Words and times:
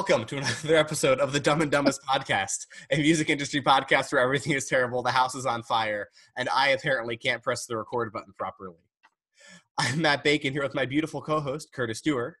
welcome 0.00 0.24
to 0.24 0.38
another 0.38 0.76
episode 0.76 1.20
of 1.20 1.30
the 1.30 1.38
Dumb 1.38 1.60
and 1.60 1.70
Dumbest 1.70 2.00
podcast, 2.08 2.64
a 2.90 2.96
music 2.96 3.28
industry 3.28 3.60
podcast 3.60 4.10
where 4.10 4.22
everything 4.22 4.54
is 4.54 4.64
terrible, 4.64 5.02
the 5.02 5.10
house 5.10 5.34
is 5.34 5.44
on 5.44 5.62
fire, 5.62 6.08
and 6.38 6.48
I 6.48 6.68
apparently 6.68 7.18
can't 7.18 7.42
press 7.42 7.66
the 7.66 7.76
record 7.76 8.10
button 8.10 8.32
properly. 8.38 8.78
I'm 9.78 10.00
Matt 10.00 10.24
Bacon 10.24 10.54
here 10.54 10.62
with 10.62 10.74
my 10.74 10.86
beautiful 10.86 11.20
co-host 11.20 11.74
Curtis 11.74 11.98
Stewart 11.98 12.36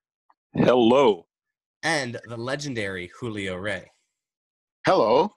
Hello. 0.54 1.26
and 1.82 2.18
the 2.28 2.38
legendary 2.38 3.10
Julio 3.20 3.56
Ray. 3.56 3.90
Hello. 4.86 5.30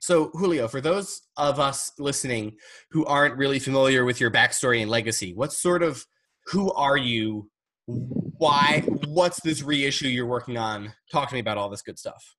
So, 0.00 0.30
Julio, 0.32 0.68
for 0.68 0.80
those 0.80 1.20
of 1.36 1.60
us 1.60 1.92
listening 1.98 2.56
who 2.92 3.04
aren't 3.04 3.36
really 3.36 3.58
familiar 3.58 4.06
with 4.06 4.22
your 4.22 4.30
backstory 4.30 4.80
and 4.80 4.90
legacy, 4.90 5.34
what 5.34 5.52
sort 5.52 5.82
of 5.82 6.06
who 6.46 6.72
are 6.72 6.96
you? 6.96 7.50
Why? 7.86 8.82
What's 9.06 9.40
this 9.40 9.62
reissue 9.62 10.08
you're 10.08 10.26
working 10.26 10.56
on? 10.56 10.92
Talk 11.10 11.28
to 11.28 11.34
me 11.34 11.40
about 11.40 11.58
all 11.58 11.68
this 11.68 11.82
good 11.82 11.98
stuff. 11.98 12.36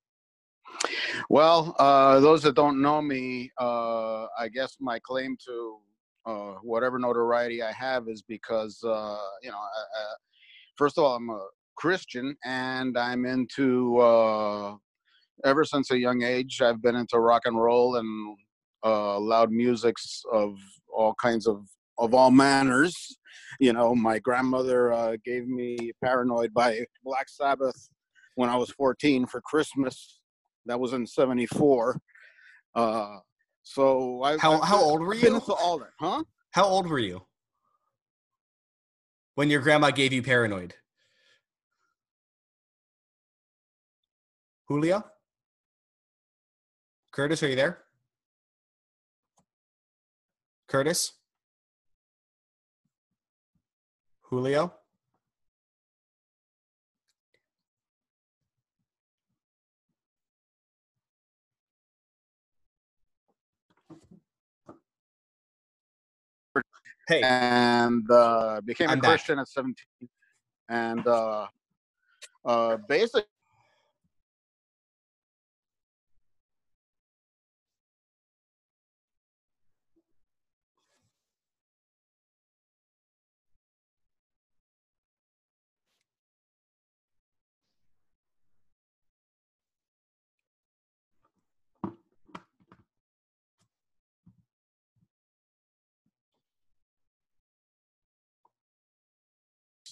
Well, 1.28 1.74
uh, 1.78 2.20
those 2.20 2.42
that 2.42 2.54
don't 2.54 2.80
know 2.82 3.00
me, 3.00 3.50
uh, 3.60 4.26
I 4.38 4.48
guess 4.52 4.76
my 4.80 4.98
claim 4.98 5.36
to 5.46 5.78
uh, 6.26 6.54
whatever 6.62 6.98
notoriety 6.98 7.62
I 7.62 7.72
have 7.72 8.08
is 8.08 8.22
because, 8.22 8.82
uh, 8.82 9.18
you 9.42 9.50
know, 9.50 9.60
first 10.76 10.98
of 10.98 11.04
all, 11.04 11.16
I'm 11.16 11.30
a 11.30 11.46
Christian 11.76 12.36
and 12.44 12.96
I'm 12.96 13.26
into, 13.26 13.98
uh, 13.98 14.76
ever 15.44 15.64
since 15.64 15.90
a 15.90 15.98
young 15.98 16.22
age, 16.22 16.60
I've 16.62 16.82
been 16.82 16.96
into 16.96 17.18
rock 17.18 17.42
and 17.44 17.60
roll 17.60 17.96
and 17.96 18.36
uh, 18.84 19.18
loud 19.18 19.50
musics 19.50 20.22
of 20.32 20.56
all 20.92 21.14
kinds 21.20 21.46
of, 21.46 21.66
of 21.98 22.14
all 22.14 22.30
manners. 22.30 23.16
You 23.60 23.72
know, 23.72 23.94
my 23.94 24.18
grandmother 24.18 24.92
uh, 24.92 25.16
gave 25.24 25.46
me 25.46 25.92
Paranoid 26.02 26.52
by 26.54 26.84
Black 27.04 27.28
Sabbath 27.28 27.88
when 28.36 28.50
I 28.50 28.56
was 28.56 28.70
14 28.70 29.26
for 29.26 29.40
Christmas. 29.40 30.20
That 30.66 30.80
was 30.80 30.92
in 30.92 31.06
'74. 31.06 32.00
Uh, 32.74 33.18
so 33.62 34.22
I 34.22 34.38
How 34.38 34.54
I've 34.60 34.68
how 34.68 34.80
old 34.82 35.00
were 35.00 35.14
you? 35.14 35.34
into 35.34 35.52
all 35.52 35.78
that, 35.78 35.90
huh? 36.00 36.24
How 36.52 36.64
old 36.64 36.88
were 36.88 36.98
you 36.98 37.22
when 39.34 39.50
your 39.50 39.60
grandma 39.60 39.90
gave 39.90 40.12
you 40.12 40.22
paranoid? 40.22 40.74
Julia? 44.70 45.04
Curtis, 47.12 47.42
are 47.42 47.48
you 47.48 47.56
there? 47.56 47.78
Curtis? 50.68 51.12
Julio? 54.34 54.72
Hey, 67.06 67.20
and 67.22 68.10
uh, 68.10 68.60
became 68.64 68.88
I'm 68.88 68.98
a 68.98 69.02
back. 69.02 69.10
Christian 69.10 69.38
at 69.38 69.46
17. 69.46 69.76
And 70.68 71.06
uh, 71.06 71.46
uh, 72.44 72.76
basically, 72.88 73.22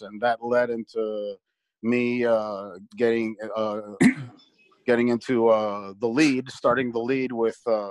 and 0.02 0.20
that 0.20 0.44
led 0.44 0.70
into 0.70 1.36
me 1.82 2.24
uh, 2.24 2.70
getting 2.96 3.36
uh, 3.56 3.80
getting 4.86 5.08
into 5.08 5.48
uh, 5.48 5.92
the 6.00 6.06
lead, 6.06 6.50
starting 6.50 6.92
the 6.92 6.98
lead 6.98 7.32
with 7.32 7.58
uh, 7.66 7.90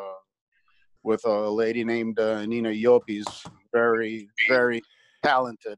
with 1.04 1.24
a 1.26 1.50
lady 1.50 1.84
named 1.84 2.20
uh, 2.20 2.46
Nina 2.46 2.70
Yopis, 2.70 3.46
very 3.74 4.28
very 4.48 4.82
talented 5.24 5.78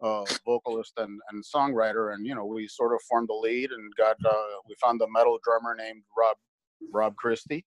uh, 0.00 0.24
vocalist 0.44 0.92
and, 0.98 1.20
and 1.30 1.42
songwriter, 1.44 2.14
and 2.14 2.26
you 2.26 2.34
know 2.34 2.44
we 2.44 2.68
sort 2.68 2.92
of 2.92 3.00
formed 3.08 3.28
the 3.28 3.34
lead 3.34 3.70
and 3.70 3.92
got 3.96 4.16
we 4.68 4.74
found 4.80 5.00
a 5.02 5.06
metal 5.10 5.38
drummer 5.44 5.74
named 5.74 6.02
Rob 6.16 6.36
Rob 6.92 7.16
Christie. 7.16 7.64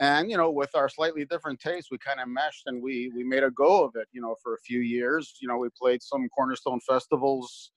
And 0.00 0.30
you 0.30 0.36
know, 0.36 0.50
with 0.50 0.70
our 0.74 0.88
slightly 0.88 1.24
different 1.24 1.60
tastes, 1.60 1.90
we 1.90 1.98
kind 1.98 2.20
of 2.20 2.28
meshed 2.28 2.62
and 2.66 2.82
we 2.82 3.10
we 3.14 3.24
made 3.24 3.42
a 3.42 3.50
go 3.50 3.84
of 3.84 3.92
it. 3.96 4.08
You 4.12 4.20
know, 4.20 4.36
for 4.42 4.54
a 4.54 4.58
few 4.58 4.80
years. 4.80 5.36
You 5.40 5.48
know, 5.48 5.58
we 5.58 5.68
played 5.80 6.02
some 6.02 6.28
Cornerstone 6.30 6.80
festivals 6.80 7.72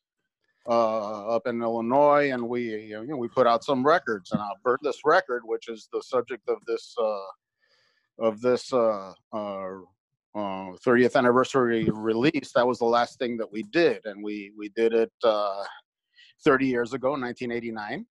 uh, 0.68 1.28
up 1.28 1.46
in 1.46 1.62
Illinois, 1.62 2.32
and 2.32 2.48
we 2.48 2.76
you 2.86 3.06
know 3.06 3.18
we 3.18 3.28
put 3.28 3.48
out 3.48 3.64
some 3.64 3.86
records. 3.86 4.32
And 4.32 4.42
I'll 4.42 4.58
burn 4.64 4.78
this 4.82 5.02
record, 5.06 5.44
which 5.46 5.68
is 5.70 5.88
the 5.92 6.02
subject 6.02 6.48
of 6.50 6.58
this 6.66 6.96
uh, 7.00 8.26
of 8.26 8.42
this 8.42 8.72
uh, 8.74 9.14
uh, 9.34 9.78
uh, 10.36 10.72
30th 10.86 11.16
anniversary 11.16 11.90
release. 11.92 12.52
That 12.54 12.68
was 12.68 12.80
the 12.80 12.86
last 12.86 13.20
thing 13.20 13.38
that 13.38 13.52
we 13.52 13.64
did, 13.64 14.06
and 14.06 14.24
we 14.24 14.52
we 14.58 14.70
did 14.70 14.94
it 14.94 15.12
uh, 15.24 15.64
30 16.44 16.68
years 16.68 16.94
ago, 16.94 17.12
1989. 17.12 18.06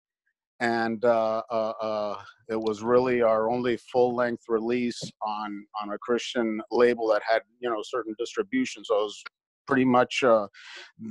And 0.60 1.02
uh, 1.04 1.42
uh, 1.50 1.72
uh, 1.80 2.18
it 2.48 2.60
was 2.60 2.82
really 2.82 3.22
our 3.22 3.50
only 3.50 3.78
full-length 3.90 4.42
release 4.48 5.00
on 5.26 5.64
on 5.80 5.90
a 5.92 5.98
Christian 5.98 6.60
label 6.70 7.08
that 7.08 7.22
had 7.28 7.42
you 7.60 7.70
know 7.70 7.82
certain 7.82 8.14
distribution. 8.18 8.84
So 8.84 9.00
it 9.00 9.02
was 9.04 9.22
pretty 9.66 9.86
much 9.86 10.22
uh, 10.22 10.48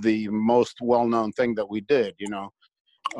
the 0.01 0.27
most 0.29 0.75
well-known 0.81 1.31
thing 1.33 1.55
that 1.55 1.67
we 1.69 1.81
did. 1.81 2.13
You 2.19 2.29
know. 2.29 2.49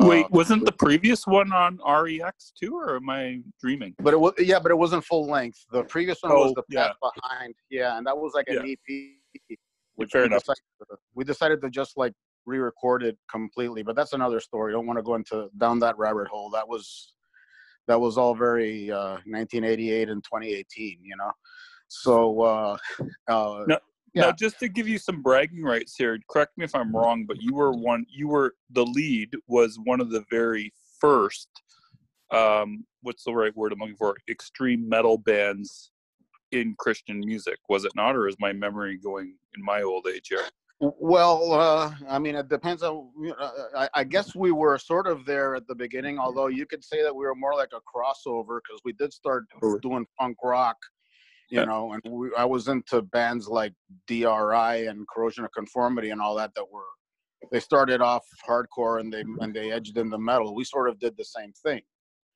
Wait, 0.01 0.25
Uh, 0.25 0.29
wasn't 0.29 0.65
the 0.65 0.71
previous 0.71 1.25
one 1.25 1.51
on 1.51 1.79
REX 2.03 2.53
too, 2.61 2.77
or 2.77 2.97
am 2.97 3.09
I 3.09 3.41
dreaming? 3.59 3.95
but 3.97 4.13
it 4.13 4.19
was 4.19 4.33
yeah, 4.37 4.59
but 4.59 4.69
it 4.71 4.77
wasn't 4.77 5.03
full 5.03 5.25
length. 5.27 5.65
The 5.71 5.83
previous 5.83 6.19
one 6.21 6.31
was 6.33 6.51
Oh, 6.51 6.53
the 6.61 6.63
yeah. 6.69 6.89
path 6.89 6.95
behind, 7.01 7.55
yeah, 7.71 7.97
and 7.97 8.05
that 8.05 8.15
was 8.15 8.33
like 8.35 8.45
an 8.49 8.59
EP. 8.69 8.87
Which 9.95 10.11
Fair 10.11 10.25
enough. 10.25 10.41
Decided 10.43 10.61
to, 10.91 10.97
we 11.15 11.23
decided 11.23 11.59
to 11.63 11.69
just 11.71 11.97
like 11.97 12.13
re-record 12.45 13.03
it 13.03 13.17
completely, 13.29 13.83
but 13.83 13.95
that's 13.95 14.13
another 14.13 14.39
story. 14.39 14.73
Don't 14.73 14.87
want 14.87 14.97
to 14.97 15.03
go 15.03 15.15
into 15.15 15.49
down 15.57 15.79
that 15.79 15.97
rabbit 15.97 16.27
hole. 16.27 16.49
That 16.49 16.67
was 16.67 17.13
that 17.87 17.99
was 17.99 18.17
all 18.17 18.35
very 18.35 18.91
uh, 18.91 19.17
1988 19.25 20.09
and 20.09 20.23
2018, 20.23 20.99
you 21.01 21.17
know. 21.17 21.31
So 21.87 22.41
uh, 22.41 22.77
uh, 23.27 23.63
No, 23.67 23.79
Yeah. 24.13 24.25
Now, 24.25 24.31
just 24.31 24.59
to 24.59 24.69
give 24.69 24.87
you 24.87 24.97
some 24.97 25.21
bragging 25.21 25.63
rights 25.63 25.95
here, 25.97 26.17
correct 26.29 26.57
me 26.57 26.65
if 26.65 26.75
I'm 26.75 26.95
wrong, 26.95 27.25
but 27.27 27.41
you 27.41 27.53
were 27.53 27.71
one. 27.71 28.05
You 28.09 28.27
were 28.27 28.53
the 28.71 28.85
lead. 28.85 29.35
Was 29.47 29.79
one 29.83 30.01
of 30.01 30.11
the 30.11 30.23
very 30.29 30.71
first. 30.99 31.49
Um, 32.31 32.85
what's 33.01 33.23
the 33.23 33.33
right 33.33 33.55
word 33.55 33.73
I'm 33.73 33.79
looking 33.79 33.95
for? 33.95 34.15
Extreme 34.29 34.87
metal 34.87 35.17
bands 35.17 35.91
in 36.51 36.75
Christian 36.77 37.19
music, 37.19 37.57
was 37.69 37.85
it 37.85 37.91
not, 37.95 38.15
or 38.15 38.27
is 38.27 38.35
my 38.39 38.53
memory 38.53 38.97
going 38.97 39.35
in 39.55 39.63
my 39.63 39.81
old 39.81 40.07
age 40.07 40.27
here? 40.29 40.43
Well, 40.81 41.51
uh, 41.51 41.93
I 42.07 42.19
mean, 42.19 42.35
it 42.35 42.47
depends 42.47 42.83
on. 42.83 43.09
know, 43.17 43.35
I, 43.75 43.89
I 43.95 44.03
guess 44.05 44.33
we 44.33 44.51
were 44.53 44.77
sort 44.77 45.07
of 45.07 45.25
there 45.25 45.55
at 45.55 45.67
the 45.67 45.75
beginning, 45.75 46.19
although 46.19 46.47
you 46.47 46.65
could 46.65 46.83
say 46.85 47.03
that 47.03 47.13
we 47.13 47.25
were 47.25 47.35
more 47.35 47.53
like 47.53 47.71
a 47.73 47.81
crossover 47.81 48.59
because 48.63 48.79
we 48.85 48.93
did 48.93 49.11
start 49.11 49.45
doing 49.81 50.05
punk 50.17 50.37
rock, 50.41 50.77
you 51.49 51.59
Yeah. 51.59 51.65
know, 51.65 51.91
and 51.93 52.01
we, 52.09 52.29
I 52.37 52.45
was 52.45 52.69
into 52.69 53.01
bands 53.01 53.49
like 53.49 53.73
DRI 54.07 54.87
and 54.87 55.05
Corrosion 55.13 55.43
of 55.43 55.51
Conformity 55.51 56.11
and 56.11 56.21
all 56.21 56.35
that 56.35 56.55
that 56.55 56.65
were. 56.71 56.83
They 57.51 57.59
started 57.59 57.99
off 58.01 58.25
hardcore 58.47 59.01
and 59.01 59.11
they 59.11 59.21
and 59.41 59.53
they 59.53 59.71
edged 59.71 59.97
into 59.97 60.17
metal. 60.17 60.55
We 60.55 60.63
sort 60.63 60.87
of 60.89 60.97
did 60.99 61.17
the 61.17 61.25
same 61.25 61.51
thing, 61.63 61.81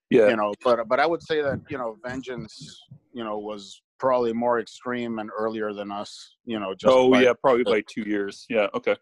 Yeah. 0.10 0.28
you 0.30 0.36
know. 0.36 0.54
But 0.64 0.90
but 0.90 1.00
I 1.00 1.06
would 1.06 1.24
say 1.24 1.42
that 1.42 1.60
you 1.70 1.78
know, 1.78 1.98
Vengeance, 2.06 2.82
you 3.14 3.24
know, 3.24 3.38
was 3.38 3.82
probably 4.04 4.34
more 4.34 4.60
extreme 4.60 5.20
and 5.20 5.30
earlier 5.44 5.72
than 5.74 5.90
us, 5.90 6.36
you 6.44 6.60
know. 6.60 6.74
Just 6.74 6.94
oh 6.94 7.10
by- 7.10 7.24
yeah, 7.24 7.34
probably 7.42 7.64
by 7.64 7.82
two 7.90 8.04
years. 8.16 8.46
Yeah. 8.50 8.68
Okay. 8.74 8.98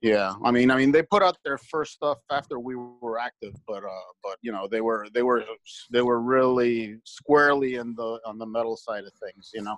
Yeah, 0.00 0.34
I 0.44 0.52
mean, 0.52 0.70
I 0.70 0.76
mean, 0.76 0.92
they 0.92 1.02
put 1.02 1.24
out 1.24 1.36
their 1.44 1.58
first 1.58 1.92
stuff 1.92 2.18
after 2.30 2.60
we 2.60 2.76
were 2.76 3.18
active, 3.18 3.52
but 3.66 3.82
uh, 3.84 4.10
but 4.22 4.36
you 4.42 4.52
know, 4.52 4.66
they 4.70 4.80
were 4.80 5.08
they 5.12 5.22
were 5.22 5.44
they 5.90 6.02
were 6.02 6.20
really 6.20 6.96
squarely 7.04 7.74
in 7.74 7.94
the 7.96 8.20
on 8.24 8.38
the 8.38 8.46
metal 8.46 8.76
side 8.76 9.04
of 9.04 9.12
things, 9.24 9.50
you 9.52 9.60
know. 9.62 9.76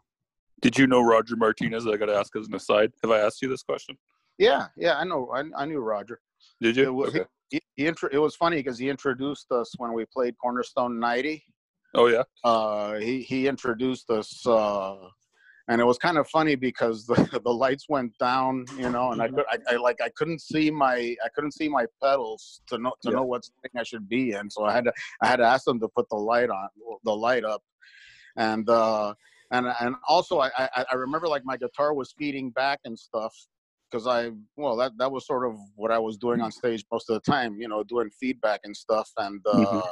Did 0.61 0.79
you 0.79 0.87
know 0.87 1.01
Roger 1.01 1.37
Martinez? 1.37 1.87
I 1.87 1.97
got 1.97 2.07
to 2.07 2.15
ask 2.15 2.37
as 2.37 2.47
an 2.49 2.55
aside. 2.55 2.93
Have 3.03 3.11
I 3.11 3.19
asked 3.21 3.41
you 3.43 3.49
this 3.49 3.63
question? 3.63 3.97
Yeah, 4.39 4.67
yeah, 4.77 4.95
I 4.99 5.05
know, 5.05 5.31
I, 5.35 5.43
I 5.63 5.65
knew 5.65 5.81
Roger. 5.81 6.21
Did 6.61 6.77
It 6.77 6.83
you? 6.83 6.93
was, 6.93 7.09
Okay. 7.09 7.25
he, 7.51 7.61
he 7.77 7.87
intro, 7.87 8.09
it 8.13 8.19
was 8.19 8.37
funny 8.37 8.57
because 8.57 8.79
he 8.79 8.89
introduced 8.91 9.51
us 9.51 9.73
when 9.79 9.93
we 9.95 10.05
played 10.17 10.35
Cornerstone 10.39 11.01
ninety. 11.01 11.43
Oh 11.95 12.07
yeah. 12.07 12.23
Uh, 12.45 12.95
he 12.95 13.23
he 13.23 13.49
introduced 13.49 14.11
us, 14.11 14.47
uh, 14.47 14.97
and 15.69 15.81
it 15.81 15.85
was 15.85 15.99
kind 15.99 16.19
of 16.19 16.29
funny 16.29 16.55
because 16.55 17.07
the, 17.07 17.41
the 17.45 17.53
lights 17.53 17.87
went 17.89 18.17
down, 18.19 18.67
you 18.77 18.91
know, 18.91 19.13
and 19.13 19.21
I 19.21 19.29
could 19.29 19.45
I, 19.51 19.59
I 19.73 19.77
like 19.77 20.01
I 20.01 20.09
couldn't 20.17 20.41
see 20.41 20.71
my 20.71 20.97
I 21.25 21.29
couldn't 21.35 21.53
see 21.53 21.69
my 21.69 21.87
pedals 22.03 22.63
to 22.69 22.79
know 22.79 22.93
to 23.03 23.11
Yeah. 23.11 23.17
know 23.17 23.25
what 23.25 23.45
setting 23.45 23.79
I 23.79 23.83
should 23.83 24.09
be 24.09 24.33
in, 24.33 24.51
so 24.51 24.65
I 24.65 24.73
had 24.73 24.85
to 24.85 24.93
I 25.21 25.27
had 25.27 25.37
to 25.37 25.45
ask 25.45 25.65
them 25.65 25.81
to 25.81 25.89
put 25.89 26.09
the 26.09 26.17
light 26.17 26.51
on 26.51 26.69
the 27.05 27.15
light 27.15 27.45
up, 27.45 27.63
and 28.37 28.69
uh, 28.71 29.15
and 29.51 29.67
and 29.81 29.97
also 30.09 30.39
I 30.41 30.51
I, 30.57 30.85
I 30.93 30.95
remember 30.95 31.29
like 31.29 31.45
my 31.45 31.57
guitar 31.57 31.93
was 31.93 32.13
feeding 32.17 32.51
back 32.51 32.81
and 32.85 32.99
stuff 32.99 33.35
because 33.91 34.07
I 34.07 34.31
well 34.57 34.77
that 34.77 34.93
that 34.99 35.11
was 35.11 35.27
sort 35.27 35.45
of 35.47 35.59
what 35.75 35.91
I 35.91 35.99
was 35.99 36.17
doing 36.17 36.41
on 36.41 36.53
stage 36.53 36.85
most 36.93 37.11
of 37.11 37.15
the 37.21 37.31
time, 37.31 37.61
you 37.61 37.69
know, 37.69 37.83
doing 37.83 38.11
feedback 38.11 38.61
and 38.65 38.77
stuff, 38.77 39.11
and 39.17 39.45
uh, 39.47 39.57
Mhm. 39.57 39.83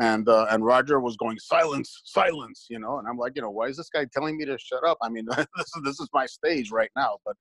And 0.00 0.28
uh, 0.28 0.46
and 0.50 0.64
Roger 0.64 1.00
was 1.00 1.16
going 1.16 1.38
silence, 1.38 2.02
silence, 2.04 2.66
you 2.68 2.78
know, 2.78 2.98
and 2.98 3.08
I'm 3.08 3.16
like, 3.16 3.32
you 3.34 3.42
know, 3.42 3.50
why 3.50 3.66
is 3.66 3.76
this 3.76 3.88
guy 3.88 4.06
telling 4.12 4.36
me 4.36 4.44
to 4.44 4.58
shut 4.58 4.84
up? 4.84 4.98
I 5.02 5.08
mean, 5.08 5.26
this 5.36 5.46
is 5.58 5.82
this 5.84 6.00
is 6.00 6.08
my 6.12 6.26
stage 6.26 6.70
right 6.70 6.90
now, 6.96 7.18
but 7.24 7.36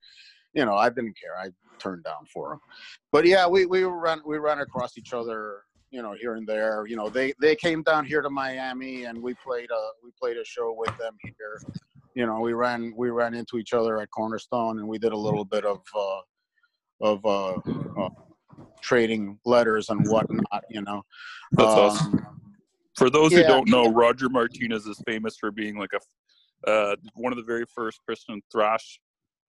you 0.53 0.65
know, 0.65 0.75
I 0.75 0.89
didn't 0.89 1.17
care. 1.19 1.37
I 1.37 1.49
turned 1.79 2.03
down 2.05 2.25
for 2.33 2.53
him, 2.53 2.59
but 3.11 3.25
yeah, 3.25 3.47
we 3.47 3.65
we 3.65 3.83
ran 3.83 4.21
we 4.25 4.37
ran 4.37 4.59
across 4.59 4.97
each 4.97 5.13
other, 5.13 5.63
you 5.91 6.01
know, 6.01 6.15
here 6.19 6.35
and 6.35 6.47
there. 6.47 6.85
You 6.87 6.95
know, 6.95 7.09
they 7.09 7.33
they 7.41 7.55
came 7.55 7.83
down 7.83 8.05
here 8.05 8.21
to 8.21 8.29
Miami, 8.29 9.03
and 9.03 9.21
we 9.21 9.33
played 9.45 9.69
a 9.71 9.89
we 10.03 10.11
played 10.19 10.37
a 10.37 10.45
show 10.45 10.73
with 10.77 10.97
them 10.97 11.15
here. 11.23 11.61
You 12.13 12.25
know, 12.25 12.39
we 12.39 12.53
ran 12.53 12.93
we 12.95 13.09
ran 13.09 13.33
into 13.33 13.57
each 13.57 13.73
other 13.73 13.99
at 13.99 14.09
Cornerstone, 14.11 14.79
and 14.79 14.87
we 14.87 14.97
did 14.97 15.11
a 15.11 15.17
little 15.17 15.43
bit 15.43 15.65
of 15.65 15.81
uh, 15.93 16.21
of 17.01 17.25
uh, 17.25 17.55
uh, 18.01 18.09
trading 18.81 19.37
letters 19.43 19.89
and 19.89 20.07
whatnot. 20.07 20.63
You 20.69 20.81
know, 20.83 21.03
That's 21.51 21.73
Um, 21.73 21.79
awesome. 21.79 22.35
For 22.95 23.09
those 23.09 23.33
who 23.33 23.43
don't 23.43 23.69
know, 23.69 23.87
Roger 23.87 24.29
Martinez 24.29 24.85
is 24.87 24.99
famous 25.05 25.35
for 25.37 25.51
being 25.51 25.77
like 25.77 25.91
a 25.93 25.99
uh, 26.69 26.95
one 27.15 27.31
of 27.31 27.37
the 27.37 27.43
very 27.43 27.65
first 27.75 27.99
Christian 28.05 28.41
thrash 28.51 28.99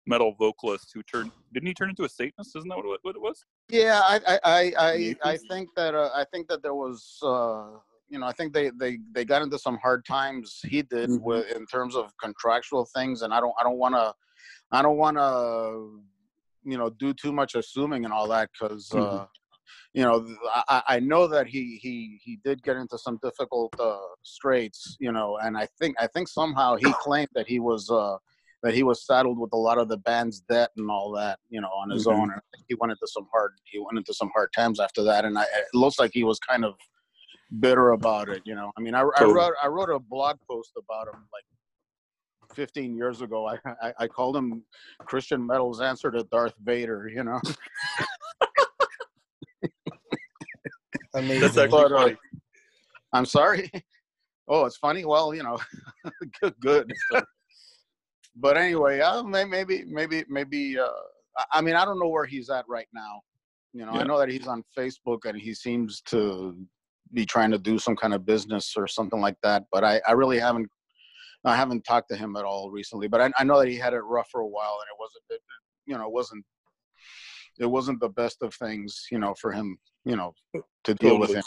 metal 0.06 0.34
vocalists 0.38 0.90
who 0.93 1.02
turned. 1.04 1.31
Didn't 1.54 1.69
he 1.69 1.75
turn 1.75 1.88
into 1.88 2.04
a 2.04 2.08
Satanist? 2.08 2.54
Isn't 2.56 2.69
that 2.69 2.76
what 2.76 2.84
it, 2.94 2.98
what 3.02 3.16
it 3.16 3.22
was? 3.22 3.44
Yeah, 3.70 4.00
I 4.04 4.20
I 4.26 4.38
I, 4.44 4.72
I, 4.78 5.14
I 5.32 5.37
think 5.48 5.70
that 5.76 5.94
uh, 5.94 6.10
I 6.14 6.25
think 6.32 6.48
that 6.48 6.62
there 6.62 6.75
was 6.75 7.19
uh, 7.22 7.78
you 8.08 8.19
know 8.19 8.26
I 8.26 8.32
think 8.32 8.52
they, 8.52 8.70
they 8.70 8.98
they 9.12 9.25
got 9.25 9.43
into 9.43 9.58
some 9.58 9.78
hard 9.78 10.04
times. 10.04 10.60
He 10.66 10.82
did 10.82 11.10
Mhm. 11.10 11.20
with 11.22 11.50
in 11.56 11.64
terms 11.66 11.94
of 11.96 12.12
contractual 12.19 12.84
things, 12.94 13.22
and 13.22 13.32
I 13.32 13.40
don't 13.40 13.54
I 13.58 13.62
don't 13.62 13.78
want 13.78 13.94
to 13.94 14.12
I 14.72 14.82
don't 14.82 14.96
want 14.99 15.16
to 15.16 16.02
you 16.64 16.76
know 16.76 16.90
do 16.90 17.14
too 17.14 17.32
much 17.32 17.54
assuming 17.54 18.04
and 18.04 18.12
all 18.12 18.28
that 18.28 18.50
because 18.52 18.92
uh, 18.92 18.96
Mhm. 18.99 19.28
You 19.94 20.02
know 20.02 20.26
I, 20.68 20.82
I 20.88 21.00
know 21.00 21.26
that 21.28 21.46
he 21.46 21.78
he 21.82 22.20
he 22.22 22.38
did 22.44 22.62
get 22.62 22.76
into 22.76 22.98
some 22.98 23.18
difficult 23.22 23.74
uh, 23.78 23.96
straits. 24.22 24.96
You 25.00 25.12
know, 25.12 25.38
and 25.42 25.56
I 25.56 25.66
think 25.78 25.96
I 25.98 26.06
think 26.06 26.28
somehow 26.28 26.76
he 26.76 26.92
claimed 27.00 27.30
that 27.34 27.46
he 27.48 27.60
was. 27.60 27.90
Uh, 27.90 28.16
that 28.62 28.74
he 28.74 28.82
was 28.82 29.06
saddled 29.06 29.38
with 29.38 29.52
a 29.52 29.56
lot 29.56 29.78
of 29.78 29.86
the 29.88 29.98
band's 29.98 30.40
debt 30.40 30.70
and 30.78 30.90
all 30.90 31.12
that, 31.12 31.38
you 31.50 31.60
know, 31.60 31.68
on 31.68 31.90
his 31.90 32.06
Mhm. 32.06 32.12
own. 32.14 32.32
And 32.32 32.40
he 32.66 32.74
went 32.74 32.90
into 32.90 33.06
some 33.06 33.28
hard 33.30 33.52
he 33.64 33.78
went 33.78 33.98
into 33.98 34.14
some 34.14 34.30
hard 34.34 34.50
times 34.52 34.80
after 34.80 35.04
that, 35.04 35.24
and 35.26 35.38
I, 35.38 35.42
it 35.42 35.74
looks 35.74 35.98
like 36.00 36.10
he 36.14 36.24
was 36.24 36.38
kind 36.40 36.64
of 36.64 36.74
bitter 37.60 37.90
about 37.90 38.28
it. 38.30 38.42
You 38.44 38.54
know, 38.54 38.72
I 38.76 38.80
mean, 38.80 38.94
I, 38.94 39.00
I 39.02 39.24
wrote 39.24 39.52
I 39.62 39.66
wrote 39.68 39.90
a 39.90 39.98
blog 40.00 40.38
post 40.48 40.72
about 40.76 41.06
him 41.06 41.20
like 41.32 41.44
15 42.56 42.96
years 42.96 43.20
ago. 43.20 43.46
I, 43.46 43.58
I 43.82 43.92
I 44.00 44.06
called 44.08 44.36
him 44.36 44.64
Christian 45.04 45.46
metal's 45.46 45.80
answer 45.80 46.10
to 46.10 46.24
Darth 46.24 46.54
Vader. 46.64 47.08
You 47.14 47.24
know, 47.24 47.40
Amazing. 51.16 51.40
That's 51.40 51.56
actually 51.56 51.82
But, 51.82 51.92
uh. 51.92 52.10
I'm 53.12 53.26
sorry. 53.26 53.70
Oh, 54.48 54.64
it's 54.64 54.76
funny. 54.76 55.04
Well, 55.04 55.34
you 55.34 55.42
know, 55.42 55.58
good, 56.40 56.54
good. 56.60 56.92
but 58.36 58.56
anyway, 58.56 59.00
uh, 59.00 59.24
maybe, 59.24 59.82
maybe, 59.88 60.24
maybe. 60.28 60.78
Uh, 60.78 60.86
I- 61.36 61.44
I 61.54 61.60
mean, 61.62 61.74
I 61.74 61.84
don't 61.84 61.98
know 61.98 62.06
where 62.06 62.24
he's 62.26 62.48
at 62.48 62.64
right 62.68 62.86
now. 62.94 63.22
You 63.72 63.86
know, 63.86 63.94
Yeah. 63.94 64.02
I 64.02 64.04
know 64.04 64.20
that 64.20 64.28
he's 64.28 64.46
on 64.46 64.62
Facebook 64.78 65.24
and 65.24 65.36
he 65.36 65.52
seems 65.52 66.00
to 66.02 66.56
be 67.12 67.26
trying 67.26 67.50
to 67.50 67.58
do 67.58 67.76
some 67.76 67.96
kind 67.96 68.14
of 68.14 68.24
business 68.24 68.74
or 68.76 68.86
something 68.86 69.20
like 69.20 69.34
that. 69.42 69.64
But 69.72 69.82
I, 69.82 70.00
I 70.06 70.12
really 70.12 70.38
haven't, 70.38 70.68
I 71.44 71.56
haven't 71.56 71.82
talked 71.82 72.08
to 72.10 72.16
him 72.16 72.36
at 72.36 72.44
all 72.44 72.70
recently. 72.70 73.08
But 73.08 73.20
I, 73.22 73.32
I 73.36 73.42
know 73.42 73.58
that 73.58 73.66
he 73.68 73.74
had 73.76 73.94
it 73.94 73.98
rough 74.04 74.28
for 74.30 74.42
a 74.42 74.46
while, 74.46 74.78
and 74.80 74.86
it 74.86 74.96
wasn't, 75.00 75.24
it, 75.30 75.40
you 75.86 75.98
know, 75.98 76.04
it 76.06 76.12
wasn't, 76.12 76.44
it 77.58 77.67
wasn't 77.67 78.00
the 78.00 78.08
best 78.08 78.43
of 78.43 78.55
things, 78.55 79.06
you 79.11 79.19
know, 79.19 79.35
for 79.35 79.53
him, 79.53 79.79
you 80.05 80.17
know, 80.17 80.35
to 80.85 80.94
deal 80.94 81.19
with 81.19 81.31
Totally. 81.31 81.38
him. 81.38 81.44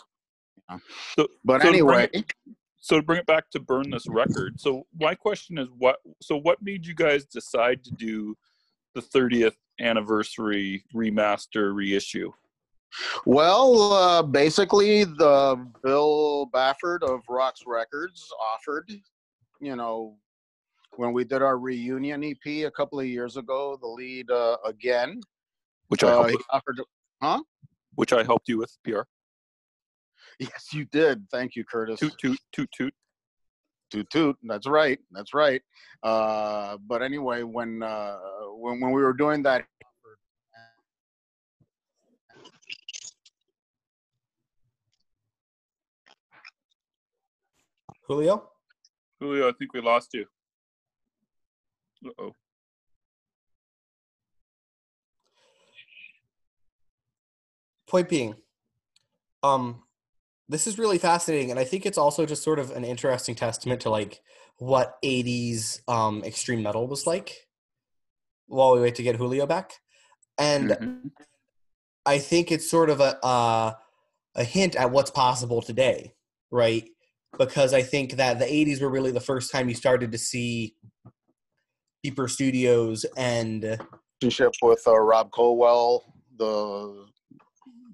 you 0.69 0.75
know. 0.75 0.81
So- 1.15 1.27
but 1.43 1.61
so 1.61 1.67
to 1.67 1.73
anyway. 1.73 2.09
it- 2.13 2.33
so 2.81 2.95
to 2.97 3.03
bring 3.03 3.19
it 3.19 3.25
back 3.25 3.49
to 3.51 3.59
burn 3.59 3.89
this 3.89 4.07
record 4.07 4.57
so 4.57 4.87
my 4.97 5.13
question 5.13 5.57
is 5.57 5.67
what 5.77 5.97
so 6.21 6.37
what 6.37 6.61
made 6.61 6.85
you 6.85 6.95
guys 6.95 7.25
decide 7.25 7.83
to 7.83 7.91
do 7.91 8.37
the 8.95 9.01
30th 9.01 9.57
anniversary 9.81 10.85
remaster 10.95 11.75
reissue 11.75 12.31
Well, 13.25 13.93
uh, 13.93 14.23
basically, 14.23 15.03
the 15.03 15.63
Bill 15.83 16.47
Bafford 16.51 17.03
of 17.03 17.21
Roxx 17.29 17.61
Records 17.67 18.27
offered, 18.53 18.89
you 19.59 19.75
know, 19.75 20.17
when 20.95 21.13
we 21.13 21.23
did 21.23 21.43
our 21.43 21.59
reunion 21.59 22.23
EP 22.23 22.63
a 22.63 22.71
couple 22.71 22.99
of 22.99 23.05
years 23.05 23.37
ago, 23.37 23.77
the 23.79 23.87
lead 23.87 24.31
uh, 24.31 24.57
again. 24.65 25.21
Which 25.89 26.03
i 26.03 26.07
Uh, 26.07 26.11
helped 26.11 26.29
he 26.31 26.37
with, 26.37 26.45
offered. 26.51 26.79
which 27.95 28.13
i 28.13 28.23
helped 28.23 28.47
you 28.47 28.57
with 28.57 28.75
pr 28.83 29.01
Yes, 30.39 30.67
you 30.73 30.85
did. 30.85 31.27
Thank 31.29 31.55
you, 31.57 31.65
Curtis. 31.65 31.99
toot 31.99 32.15
toot 32.17 32.39
toot 32.53 32.69
toot 32.71 32.93
Toot 33.91 34.07
toot. 34.11 34.35
That's 34.43 34.67
right. 34.67 34.99
That's 35.11 35.33
right. 35.33 35.61
Uh, 36.03 36.77
but 36.87 37.01
anyway, 37.01 37.41
when 37.41 37.81
uh, 37.83 38.19
when 38.63 38.79
when 38.79 38.91
we 38.91 39.01
were 39.01 39.13
doing 39.23 39.41
that, 39.43 39.65
Julio? 48.07 48.49
julio 49.19 49.49
i 49.49 49.51
think 49.57 49.73
we 49.73 49.81
lost 49.81 50.13
you 50.13 50.25
uh-oh 52.07 52.33
Point 57.89 58.07
being, 58.07 58.35
um, 59.41 59.83
this 60.47 60.67
is 60.67 60.77
really 60.77 60.99
fascinating, 60.99 61.49
and 61.49 61.59
I 61.59 61.63
think 61.63 61.85
it's 61.85 61.97
also 61.97 62.25
just 62.25 62.43
sort 62.43 62.59
of 62.59 62.71
an 62.71 62.83
interesting 62.83 63.35
testament 63.35 63.81
to 63.81 63.89
like 63.89 64.21
what 64.57 64.97
'80s 65.03 65.81
um, 65.87 66.23
extreme 66.23 66.61
metal 66.61 66.87
was 66.87 67.07
like. 67.07 67.47
While 68.47 68.73
we 68.73 68.81
wait 68.81 68.95
to 68.95 69.03
get 69.03 69.15
Julio 69.15 69.45
back, 69.45 69.73
and 70.37 70.69
Mhm. 70.69 71.11
I 72.05 72.19
think 72.19 72.51
it's 72.51 72.69
sort 72.69 72.89
of 72.89 72.99
a 72.99 73.23
uh, 73.25 73.73
a 74.35 74.43
hint 74.43 74.75
at 74.75 74.91
what's 74.91 75.11
possible 75.11 75.61
today, 75.61 76.13
right? 76.51 76.89
Because 77.37 77.73
I 77.73 77.83
think 77.83 78.13
that 78.13 78.39
the 78.39 78.45
'80s 78.45 78.81
were 78.81 78.89
really 78.89 79.11
the 79.11 79.19
first 79.19 79.51
time 79.51 79.69
you 79.69 79.75
started 79.75 80.11
to 80.11 80.17
see 80.17 80.75
deeper 82.03 82.27
studios 82.27 83.05
and 83.17 83.79
relationship 84.21 84.53
with 84.61 84.81
uh, 84.87 84.97
Rob 84.99 85.31
Colwell, 85.31 86.03
the 86.37 87.05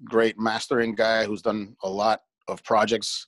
great 0.06 0.38
mastering 0.38 0.94
guy 0.94 1.24
who's 1.24 1.42
done 1.42 1.76
a 1.82 1.88
lot 1.88 2.20
of 2.48 2.62
projects 2.64 3.26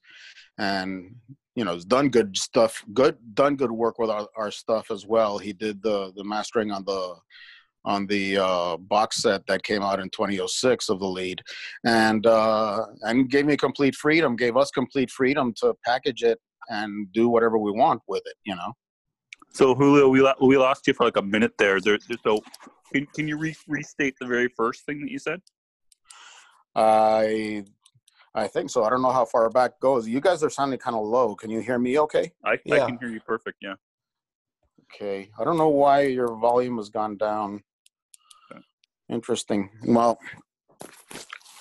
and 0.58 1.14
you 1.54 1.64
know 1.64 1.74
has 1.74 1.84
done 1.84 2.08
good 2.08 2.36
stuff 2.36 2.84
good 2.94 3.16
done 3.34 3.56
good 3.56 3.70
work 3.70 3.98
with 3.98 4.10
our, 4.10 4.28
our 4.36 4.50
stuff 4.50 4.90
as 4.90 5.06
well. 5.06 5.38
He 5.38 5.52
did 5.52 5.82
the 5.82 6.12
the 6.16 6.24
mastering 6.24 6.70
on 6.70 6.84
the 6.84 7.16
on 7.84 8.06
the 8.06 8.36
uh, 8.36 8.76
box 8.76 9.22
set 9.22 9.46
that 9.46 9.62
came 9.62 9.82
out 9.82 10.00
in 10.00 10.10
2006 10.10 10.88
of 10.88 10.98
the 11.00 11.06
lead. 11.06 11.40
And 11.84 12.26
uh, 12.26 12.84
and 13.02 13.30
gave 13.30 13.46
me 13.46 13.56
complete 13.56 13.94
freedom 13.94 14.36
gave 14.36 14.56
us 14.56 14.70
complete 14.70 15.10
freedom 15.10 15.54
to 15.60 15.74
package 15.84 16.22
it 16.22 16.38
and 16.68 17.10
do 17.12 17.28
whatever 17.28 17.56
we 17.58 17.72
want 17.72 18.02
with 18.08 18.22
it 18.26 18.34
you 18.44 18.54
know? 18.54 18.72
So 19.54 19.74
julio 19.74 20.08
we, 20.08 20.20
we 20.40 20.56
lost 20.58 20.86
you 20.86 20.94
for 20.94 21.04
like 21.06 21.16
a 21.16 21.22
minute 21.22 21.52
there. 21.58 21.80
There, 21.80 21.98
there- 22.08 22.18
so 22.22 22.40
can, 22.92 23.06
can 23.14 23.28
you 23.28 23.38
re- 23.38 23.56
restate 23.66 24.14
the 24.20 24.26
very 24.26 24.48
first 24.56 24.84
thing 24.86 25.00
that 25.02 25.10
you 25.10 25.18
said 25.18 25.40
I 26.78 27.64
I 28.34 28.46
think 28.46 28.70
so. 28.70 28.84
I 28.84 28.90
don't 28.90 29.02
know 29.02 29.10
how 29.10 29.24
far 29.24 29.50
back 29.50 29.80
goes. 29.80 30.06
You 30.06 30.20
guys 30.20 30.42
are 30.44 30.50
sounding 30.50 30.78
kind 30.78 30.96
of 30.96 31.04
low. 31.04 31.34
Can 31.34 31.50
you 31.50 31.60
hear 31.60 31.78
me 31.78 31.98
okay? 31.98 32.32
I, 32.44 32.52
I 32.70 32.78
can 32.86 32.98
hear 33.00 33.08
you 33.08 33.20
perfect 33.20 33.58
yeah 33.60 33.74
Okay. 34.94 35.30
I 35.38 35.44
don't 35.44 35.58
know 35.58 35.68
why 35.68 36.02
your 36.02 36.36
volume 36.36 36.76
has 36.78 36.88
gone 36.88 37.16
down. 37.16 37.62
Interesting. 39.10 39.70
Well, 39.86 40.18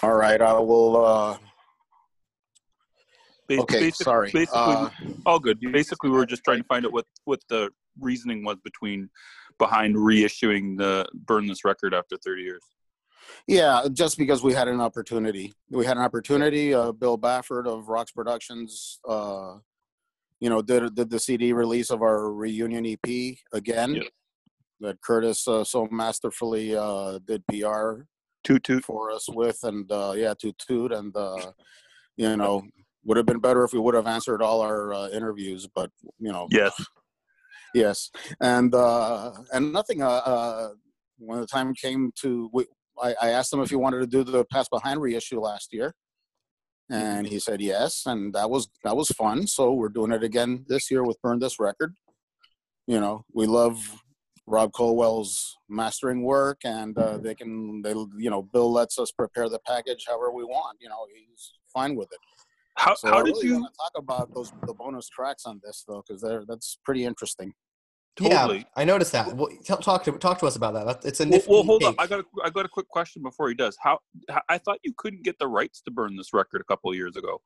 all 0.04 0.14
right. 0.14 0.42
I 0.42 0.54
will. 0.60 1.06
Uh, 1.06 1.38
Ba- 3.48 3.62
okay. 3.62 3.80
basic- 3.80 4.04
sorry. 4.04 4.32
Basically, 4.32 4.60
Uh, 4.60 4.90
all 5.26 5.40
good. 5.40 5.60
Basically, 5.62 6.10
we 6.10 6.18
were 6.18 6.26
just 6.26 6.44
trying 6.44 6.60
to 6.60 6.68
find 6.68 6.86
out 6.86 6.92
what 6.92 7.06
what 7.24 7.40
the 7.50 7.70
reasoning 8.00 8.44
was 8.44 8.58
between 8.64 9.10
behind 9.58 9.96
reissuing 9.96 10.78
the 10.78 11.08
burn 11.14 11.48
this 11.48 11.64
record 11.64 11.94
after 11.94 12.18
30 12.18 12.44
years. 12.44 12.62
Yeah, 13.48 13.88
just 13.94 14.18
because 14.18 14.44
we 14.44 14.54
had 14.54 14.68
an 14.68 14.82
opportunity. 14.82 15.54
We 15.70 15.86
had 15.86 15.98
an 15.98 16.04
opportunity. 16.04 16.74
Uh, 16.74 16.92
Bill 16.92 17.18
Bafford 17.18 17.68
of 17.68 17.86
Roxx 17.86 18.14
Productions, 18.14 19.00
uh, 19.08 19.56
you 20.40 20.50
know, 20.50 20.62
did 20.62 20.96
did 20.96 21.10
the 21.10 21.20
CD 21.20 21.54
release 21.54 21.90
of 21.90 22.02
our 22.02 22.32
reunion 22.32 22.86
EP 22.86 23.38
again. 23.54 23.96
Yeah. 23.96 24.04
That 24.80 25.02
Curtis 25.02 25.48
uh, 25.48 25.64
so 25.64 25.88
masterfully 25.90 26.76
uh, 26.76 27.20
did 27.26 27.44
PR 27.48 28.02
Toot 28.44 28.64
toot. 28.64 28.86
for 28.86 29.12
us 29.12 29.28
with, 29.28 29.58
and 29.64 29.92
uh, 29.92 30.14
yeah, 30.16 30.36
to 30.40 30.54
toot, 30.54 30.92
and 30.92 31.16
uh, 31.18 31.52
you 32.16 32.38
know, 32.38 32.64
would 33.04 33.18
have 33.18 33.26
been 33.26 33.40
better 33.40 33.64
if 33.64 33.74
we 33.74 33.80
would 33.80 33.96
have 33.96 34.08
answered 34.08 34.42
all 34.42 34.62
our 34.62 34.94
uh, 34.94 35.10
interviews, 35.10 35.68
but 35.74 35.90
you 36.20 36.32
know, 36.32 36.48
Yes. 36.52 36.74
yes 37.74 38.12
and 38.40 38.74
uh 38.74 39.32
and 39.54 39.74
nothing 39.74 40.02
uh, 40.02 40.08
uh 40.08 40.70
when 41.20 41.40
the 41.42 41.48
time 41.48 41.74
came 41.74 42.12
to 42.16 42.50
we, 42.54 42.66
I, 43.02 43.16
I 43.22 43.30
asked 43.30 43.54
him 43.54 43.62
if 43.62 43.70
he 43.70 43.76
wanted 43.76 44.00
to 44.00 44.08
do 44.08 44.24
the 44.24 44.46
pass 44.46 44.68
behind 44.70 45.02
reissue 45.02 45.40
last 45.40 45.74
year. 45.74 45.94
And 46.90 47.28
he 47.28 47.40
said 47.40 47.62
yes 47.62 48.04
and 48.06 48.34
that 48.34 48.50
was 48.50 48.70
that 48.84 48.96
was 48.96 49.10
fun. 49.10 49.46
So 49.48 49.74
we're 49.74 49.90
doing 49.90 50.14
it 50.14 50.24
again 50.24 50.66
this 50.70 50.90
year 50.90 51.04
with 51.04 51.22
burn 51.22 51.40
this 51.40 51.60
record. 51.60 51.94
You 52.86 53.02
know 53.02 53.26
we 53.34 53.46
love 53.46 54.02
rob 54.46 54.72
colwell's 54.72 55.58
mastering 55.68 56.24
work 56.24 56.60
and 56.64 56.98
uh, 56.98 57.18
they 57.18 57.36
can 57.36 57.82
they 57.82 57.92
you 58.18 58.30
know 58.30 58.42
bill 58.42 58.72
lets 58.72 58.98
us 58.98 59.12
prepare 59.12 59.50
the 59.50 59.60
package 59.68 60.06
however 60.08 60.32
we 60.32 60.46
want 60.46 60.78
you 60.80 60.88
know 60.88 61.06
he's 61.14 61.52
fine 61.74 61.96
with 61.96 62.08
it. 62.14 62.20
How, 62.78 62.96
so 62.96 63.10
how 63.10 63.20
I 63.20 63.24
did 63.24 63.32
really 63.32 63.48
you 63.48 63.54
want 63.60 63.74
to 63.74 63.78
talk 63.78 63.92
about 63.98 64.34
those 64.34 64.54
the 64.66 64.74
bonus 64.74 65.10
tracks 65.10 65.46
on 65.46 65.60
this 65.66 65.84
though 65.86 66.04
because 66.08 66.22
they're 66.22 66.46
that's 66.48 66.78
pretty 66.86 67.04
interesting 67.04 67.54
totally? 68.18 68.58
Yeah, 68.60 68.64
I 68.76 68.84
noticed 68.86 69.12
that. 69.14 69.36
Well, 69.36 69.50
tell, 69.64 69.78
talk 69.78 70.04
to 70.06 70.12
talk 70.14 70.40
to 70.40 70.46
us 70.48 70.56
about 70.56 70.74
that. 70.74 70.86
That- 70.86 71.06
It's 71.10 71.20
a 71.20 71.24
Well, 71.24 71.32
nifty 71.32 71.52
well, 71.52 71.64
hold 71.64 71.84
on. 71.84 71.96
I 71.98 72.08
got 72.08 72.20
a, 72.22 72.26
I 72.44 72.50
got 72.50 72.66
a 72.66 72.70
quick 72.70 72.88
question 72.90 73.22
before 73.24 73.48
he 73.50 73.56
does. 73.56 73.78
How 73.80 74.00
I 74.50 74.58
thought 74.58 74.80
you 74.84 74.94
couldn't 74.98 75.24
get 75.24 75.38
the 75.40 75.48
rights 75.48 75.82
to 75.82 75.92
burn 75.92 76.16
this 76.16 76.34
record 76.34 76.62
a 76.62 76.64
couple 76.66 76.90
of 76.92 76.98
years 76.98 77.16
ago. 77.16 77.42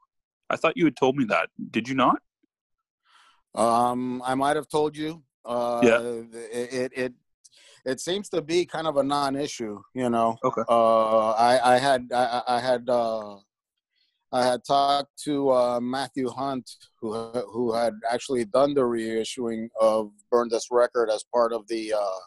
I 0.49 0.55
thought 0.55 0.75
you 0.77 0.85
had 0.85 0.95
told 0.97 1.15
me 1.15 1.25
that. 1.25 1.49
Did 1.71 1.87
you 1.87 1.95
not? 1.95 2.19
Um, 3.55 4.21
I 4.25 4.35
might 4.35 4.55
have 4.55 4.67
told 4.67 4.95
you. 4.97 5.23
Uh, 5.45 5.81
Yeah. 5.83 5.99
It, 5.99 6.73
it 6.73 6.91
it 6.95 7.13
it 7.83 7.99
seems 7.99 8.29
to 8.29 8.41
be 8.41 8.65
kind 8.65 8.85
of 8.87 8.97
a 8.97 9.03
non-issue. 9.03 9.81
You 9.93 10.09
know. 10.09 10.37
Okay. 10.43 10.61
Uh, 10.69 11.31
I 11.31 11.75
I 11.75 11.77
had 11.77 12.09
I, 12.13 12.41
I 12.47 12.55
I 12.57 12.59
had 12.59 12.89
uh, 12.89 13.37
I 14.33 14.45
had 14.45 14.63
talked 14.63 15.11
to 15.25 15.51
uh, 15.51 15.79
Matthew 15.81 16.29
Hunt, 16.29 16.69
who 16.99 17.13
who 17.51 17.73
had 17.73 17.93
actually 18.09 18.45
done 18.45 18.73
the 18.73 18.81
reissuing 18.81 19.67
of 19.79 20.11
Burn 20.31 20.47
This 20.49 20.67
Record 20.71 21.09
as 21.09 21.23
part 21.33 21.51
of 21.51 21.67
the 21.67 21.93
uh, 21.93 22.19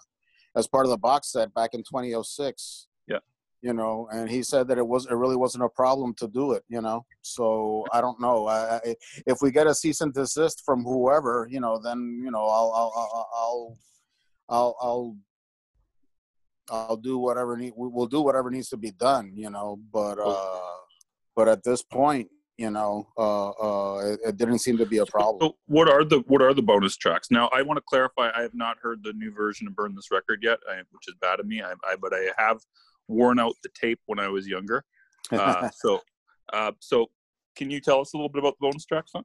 as 0.57 0.67
part 0.67 0.85
of 0.85 0.91
the 0.91 0.99
box 0.99 1.33
set 1.33 1.53
back 1.55 1.71
in 1.73 1.81
2006. 1.81 2.89
Yeah. 3.09 3.19
You 3.63 3.73
know, 3.73 4.07
and 4.13 4.29
he 4.29 4.43
said 4.43 4.69
that 4.69 4.77
it 4.77 4.87
was 4.87 5.07
it 5.07 5.15
really 5.15 5.37
wasn't 5.37 5.65
a 5.65 5.69
problem 5.71 6.13
to 6.19 6.29
do 6.29 6.53
it. 6.53 6.63
You 6.69 6.83
know, 6.83 7.07
so 7.23 7.87
I 7.91 8.03
don't 8.03 8.21
know. 8.21 8.47
I, 8.49 8.77
I, 8.77 8.95
if 9.27 9.39
we 9.41 9.51
get 9.51 9.67
a 9.67 9.75
cease 9.75 10.03
and 10.03 10.13
desist 10.13 10.63
from 10.67 10.85
whoever, 10.85 11.49
you 11.51 11.61
know, 11.61 11.79
then 11.83 12.21
you 12.23 12.31
know 12.31 12.45
I'll 12.47 12.71
I'll 12.75 12.93
I'll 12.95 13.29
I'll 13.35 13.79
I'll, 14.51 14.77
I'll 14.83 15.17
I'll 16.71 16.97
do 16.99 17.17
whatever 17.19 17.57
need 17.57 17.73
we- 17.77 17.89
we'll 17.89 18.07
do 18.07 18.21
whatever 18.21 18.51
needs 18.51 18.69
to 18.71 18.77
be 18.77 18.91
done, 18.91 19.33
you 19.35 19.49
know. 19.49 19.79
But 19.91 20.19
uh, 20.19 20.61
but 21.37 21.49
at 21.49 21.65
this 21.65 21.83
point, 21.83 22.29
you 22.57 22.71
know, 22.71 23.09
uh, 23.19 23.51
uh, 23.51 23.99
it, 24.13 24.21
it 24.25 24.37
didn't 24.37 24.61
seem 24.61 24.79
to 24.79 24.87
be 24.87 24.99
a 24.99 25.07
problem. 25.07 25.51
So 25.51 25.57
what 25.67 25.89
are 25.89 26.05
the 26.05 26.21
what 26.29 26.41
are 26.41 26.55
the 26.55 26.63
bonus 26.63 26.97
tracks? 26.97 27.31
Now 27.31 27.49
I 27.53 27.63
want 27.63 27.79
to 27.79 27.85
clarify. 27.89 28.31
I 28.35 28.43
have 28.43 28.55
not 28.55 28.77
heard 28.81 29.03
the 29.03 29.13
new 29.13 29.33
version 29.33 29.67
of 29.67 29.75
Burn 29.75 29.95
This 29.95 30.11
Record 30.11 30.41
yet, 30.43 30.59
I, 30.71 30.77
which 30.93 31.09
is 31.09 31.15
bad 31.21 31.41
of 31.41 31.47
me. 31.47 31.63
I, 31.63 31.73
I 31.85 31.97
but 32.01 32.13
I 32.15 32.31
have 32.39 32.61
worn 33.09 33.41
out 33.41 33.55
the 33.63 33.71
tape 33.75 34.01
when 34.07 34.19
I 34.19 34.29
was 34.29 34.47
younger. 34.47 34.85
Uh, 35.33 35.69
so 35.75 36.01
uh, 36.53 36.73
so 36.79 37.11
can 37.57 37.71
you 37.71 37.81
tell 37.81 38.01
us 38.01 38.13
a 38.15 38.17
little 38.17 38.29
bit 38.29 38.41
about 38.41 38.55
the 38.61 38.67
bonus 38.67 38.85
tracks? 38.85 39.13
Huh? 39.15 39.23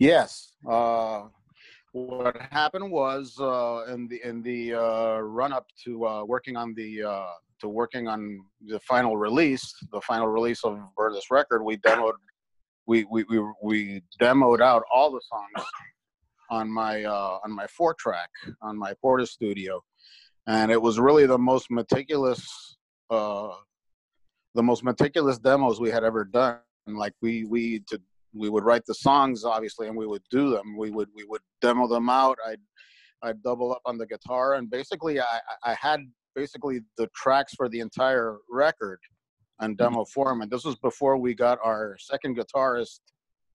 Yes. 0.00 0.52
Uh, 0.68 1.24
what 1.92 2.36
happened 2.50 2.90
was 2.90 3.36
uh, 3.40 3.84
in 3.92 4.08
the 4.08 4.20
in 4.24 4.42
the 4.42 4.74
uh, 4.74 5.18
run 5.18 5.52
up 5.52 5.66
to 5.84 6.06
uh, 6.06 6.24
working 6.24 6.56
on 6.56 6.74
the 6.74 7.02
uh, 7.02 7.32
to 7.60 7.68
working 7.68 8.08
on 8.08 8.40
the 8.66 8.80
final 8.80 9.16
release, 9.16 9.72
the 9.92 10.00
final 10.00 10.28
release 10.28 10.64
of 10.64 10.78
Burn 10.96 11.12
This 11.12 11.30
Record, 11.30 11.62
we 11.62 11.76
demoed 11.78 12.12
we 12.86 13.04
we 13.04 13.24
we, 13.24 13.40
we 13.62 14.02
demoed 14.20 14.60
out 14.60 14.82
all 14.92 15.10
the 15.12 15.20
songs 15.28 15.66
on 16.50 16.72
my 16.72 17.04
uh, 17.04 17.38
on 17.44 17.52
my 17.52 17.66
four 17.66 17.94
track 17.94 18.30
on 18.62 18.76
my 18.76 18.94
Porta 19.00 19.26
Studio, 19.26 19.82
and 20.46 20.72
it 20.72 20.80
was 20.80 20.98
really 20.98 21.26
the 21.26 21.38
most 21.38 21.70
meticulous 21.70 22.44
uh, 23.10 23.50
the 24.54 24.62
most 24.62 24.82
meticulous 24.82 25.38
demos 25.38 25.80
we 25.80 25.90
had 25.90 26.04
ever 26.04 26.24
done. 26.24 26.58
Like 26.86 27.12
we 27.20 27.44
we 27.44 27.80
to 27.88 28.00
we 28.34 28.48
would 28.48 28.64
write 28.64 28.84
the 28.86 28.94
songs 28.94 29.44
obviously 29.44 29.88
and 29.88 29.96
we 29.96 30.06
would 30.06 30.22
do 30.30 30.50
them. 30.50 30.76
We 30.76 30.90
would 30.90 31.08
we 31.14 31.24
would 31.24 31.42
demo 31.60 31.86
them 31.86 32.08
out. 32.08 32.38
I'd 32.46 32.60
i'd 33.22 33.42
double 33.42 33.72
up 33.72 33.82
on 33.84 33.98
the 33.98 34.06
guitar. 34.06 34.54
And 34.54 34.70
basically 34.70 35.20
i 35.20 35.24
i 35.64 35.72
I 35.72 35.74
had 35.74 36.00
basically 36.38 36.80
the 36.96 37.08
tracks 37.14 37.52
for 37.54 37.68
the 37.68 37.80
entire 37.80 38.36
record 38.48 39.00
on 39.60 39.74
demo 39.74 40.04
form 40.04 40.40
and 40.42 40.50
this 40.50 40.64
was 40.64 40.76
before 40.76 41.16
we 41.16 41.34
got 41.34 41.58
our 41.64 41.96
second 41.98 42.36
guitarist 42.38 43.00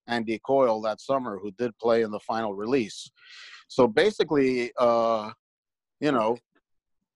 andy 0.08 0.38
coyle 0.46 0.82
that 0.82 1.00
summer 1.00 1.40
who 1.42 1.50
did 1.52 1.72
play 1.80 2.02
in 2.02 2.12
the 2.12 2.20
final 2.20 2.54
release. 2.54 3.10
So 3.68 3.88
basically 3.88 4.72
uh 4.78 5.32
you 6.02 6.12
know 6.12 6.38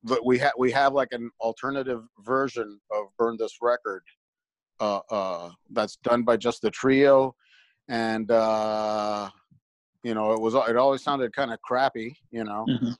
but 0.03 0.25
we 0.25 0.37
have 0.39 0.53
we 0.57 0.71
have 0.71 0.93
like 0.93 1.11
an 1.11 1.29
alternative 1.41 2.01
version 2.33 2.79
of 2.91 3.03
burn 3.17 3.35
this 3.37 3.57
record 3.61 4.03
uh, 4.79 5.01
uh, 5.09 5.49
that's 5.71 5.95
done 5.97 6.21
by 6.23 6.37
just 6.37 6.61
the 6.61 6.69
trio, 6.69 7.35
and 7.89 8.29
uh, 8.29 9.27
you 10.03 10.13
know 10.13 10.33
it 10.33 10.39
was 10.39 10.53
it 10.53 10.77
always 10.77 11.01
sounded 11.03 11.35
kind 11.35 11.51
of 11.51 11.59
crappy, 11.61 12.15
you 12.31 12.43
know, 12.43 12.65
Mhm. 12.69 12.95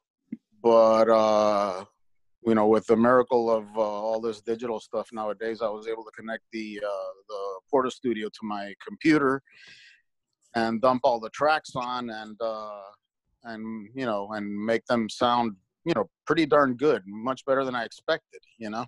but 0.61 1.07
uh, 1.07 1.85
you 2.45 2.55
know 2.55 2.67
with 2.67 2.85
the 2.87 2.95
miracle 2.95 3.49
of 3.49 3.65
uh, 3.75 3.81
all 3.81 4.21
this 4.21 4.41
digital 4.41 4.79
stuff 4.79 5.09
nowadays, 5.11 5.61
I 5.61 5.69
was 5.69 5.87
able 5.87 6.03
to 6.03 6.11
connect 6.11 6.43
the 6.51 6.79
uh, 6.83 7.13
the 7.27 7.59
Porta 7.69 7.91
Studio 7.91 8.27
to 8.29 8.39
my 8.43 8.73
computer 8.85 9.41
and 10.55 10.81
dump 10.81 11.01
all 11.03 11.19
the 11.19 11.29
tracks 11.31 11.71
on 11.75 12.09
and 12.09 12.39
uh, 12.41 12.81
and 13.43 13.89
you 13.95 14.05
know 14.05 14.29
and 14.33 14.45
make 14.65 14.85
them 14.85 15.09
sound 15.09 15.55
you 15.85 15.93
know 15.95 16.09
pretty 16.25 16.45
darn 16.45 16.75
good, 16.75 17.03
much 17.07 17.45
better 17.45 17.63
than 17.65 17.75
I 17.75 17.83
expected, 17.85 18.41
you 18.57 18.69
know. 18.69 18.85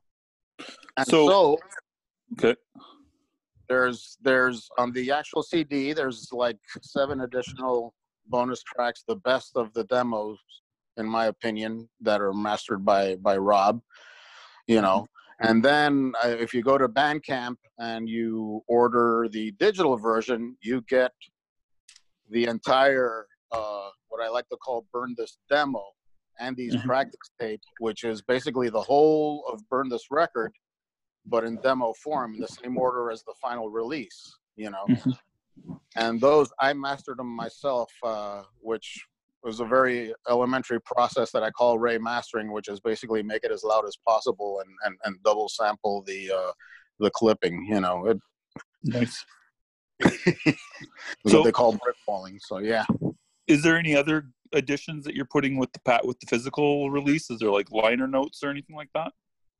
And 0.97 1.07
So- 1.07 1.27
so 1.27 1.57
Okay. 2.33 2.55
there's 3.67 4.17
there's 4.21 4.69
on 4.77 4.91
the 4.91 5.11
actual 5.11 5.41
CD 5.43 5.93
there's 5.93 6.29
like 6.31 6.57
seven 6.81 7.21
additional 7.21 7.93
bonus 8.27 8.61
tracks, 8.63 9.03
the 9.07 9.15
best 9.15 9.51
of 9.55 9.73
the 9.73 9.83
demos, 9.85 10.37
in 10.99 11.07
my 11.07 11.25
opinion, 11.27 11.89
that 12.01 12.21
are 12.21 12.33
mastered 12.33 12.85
by 12.85 13.15
by 13.15 13.37
Rob. 13.37 13.81
You 14.67 14.81
know, 14.81 15.07
and 15.39 15.63
then 15.63 16.13
uh, 16.23 16.27
if 16.27 16.53
you 16.53 16.61
go 16.61 16.77
to 16.77 16.87
Bandcamp 16.87 17.55
and 17.79 18.07
you 18.07 18.61
order 18.67 19.27
the 19.31 19.51
digital 19.53 19.97
version, 19.97 20.55
you 20.61 20.81
get 20.81 21.11
the 22.29 22.45
entire 22.45 23.25
uh, 23.51 23.89
what 24.09 24.21
I 24.23 24.29
like 24.29 24.47
to 24.49 24.57
call 24.57 24.85
"Burn 24.93 25.15
This" 25.17 25.39
demo 25.49 25.83
and 26.39 26.55
these 26.55 26.75
Mhm. 26.75 26.85
practice 26.85 27.29
tape, 27.39 27.61
which 27.79 28.03
is 28.03 28.21
basically 28.21 28.69
the 28.69 28.81
whole 28.81 29.43
of 29.51 29.67
"Burn 29.69 29.89
This" 29.89 30.05
record 30.11 30.53
but 31.25 31.43
in 31.43 31.57
demo 31.57 31.91
form 31.93 32.33
in 32.35 32.39
the 32.39 32.47
same 32.47 32.77
order 32.77 33.11
as 33.11 33.23
the 33.23 33.33
final 33.41 33.69
release 33.69 34.19
you 34.55 34.69
know 34.69 34.85
Mhm. 34.87 35.13
and 35.97 36.21
those 36.21 36.49
i 36.59 36.71
mastered 36.71 37.17
them 37.19 37.27
myself 37.27 37.91
uh, 38.03 38.41
which 38.61 39.05
was 39.43 39.59
a 39.59 39.65
very 39.65 40.13
elementary 40.29 40.81
process 40.81 41.31
that 41.31 41.43
i 41.43 41.49
call 41.51 41.79
ray 41.79 41.97
mastering 41.97 42.51
which 42.51 42.67
is 42.67 42.79
basically 42.79 43.23
make 43.23 43.43
it 43.43 43.51
as 43.51 43.63
loud 43.63 43.85
as 43.85 43.97
possible 44.07 44.61
and 44.63 44.71
and, 44.85 44.97
and 45.05 45.23
double 45.23 45.47
sample 45.49 46.01
the 46.03 46.31
uh, 46.31 46.51
the 46.99 47.09
clipping 47.11 47.65
you 47.69 47.79
know 47.79 48.05
it, 48.07 48.17
Nice. 48.83 49.25
So- 51.27 51.43
they 51.43 51.51
call 51.51 51.73
brickwalling 51.77 52.37
so 52.39 52.59
yeah 52.59 52.85
Is 53.47 53.63
there 53.63 53.77
any 53.77 53.95
other 53.95 54.25
additions 54.53 55.03
that 55.05 55.15
you're 55.15 55.25
putting 55.25 55.57
with 55.57 55.71
the 55.73 55.79
pat 55.79 56.05
with 56.05 56.19
the 56.19 56.27
physical 56.27 56.89
release? 56.91 57.29
Is 57.29 57.39
there 57.39 57.51
like 57.51 57.71
liner 57.71 58.07
notes 58.07 58.43
or 58.43 58.49
anything 58.49 58.75
like 58.75 58.89
that? 58.93 59.11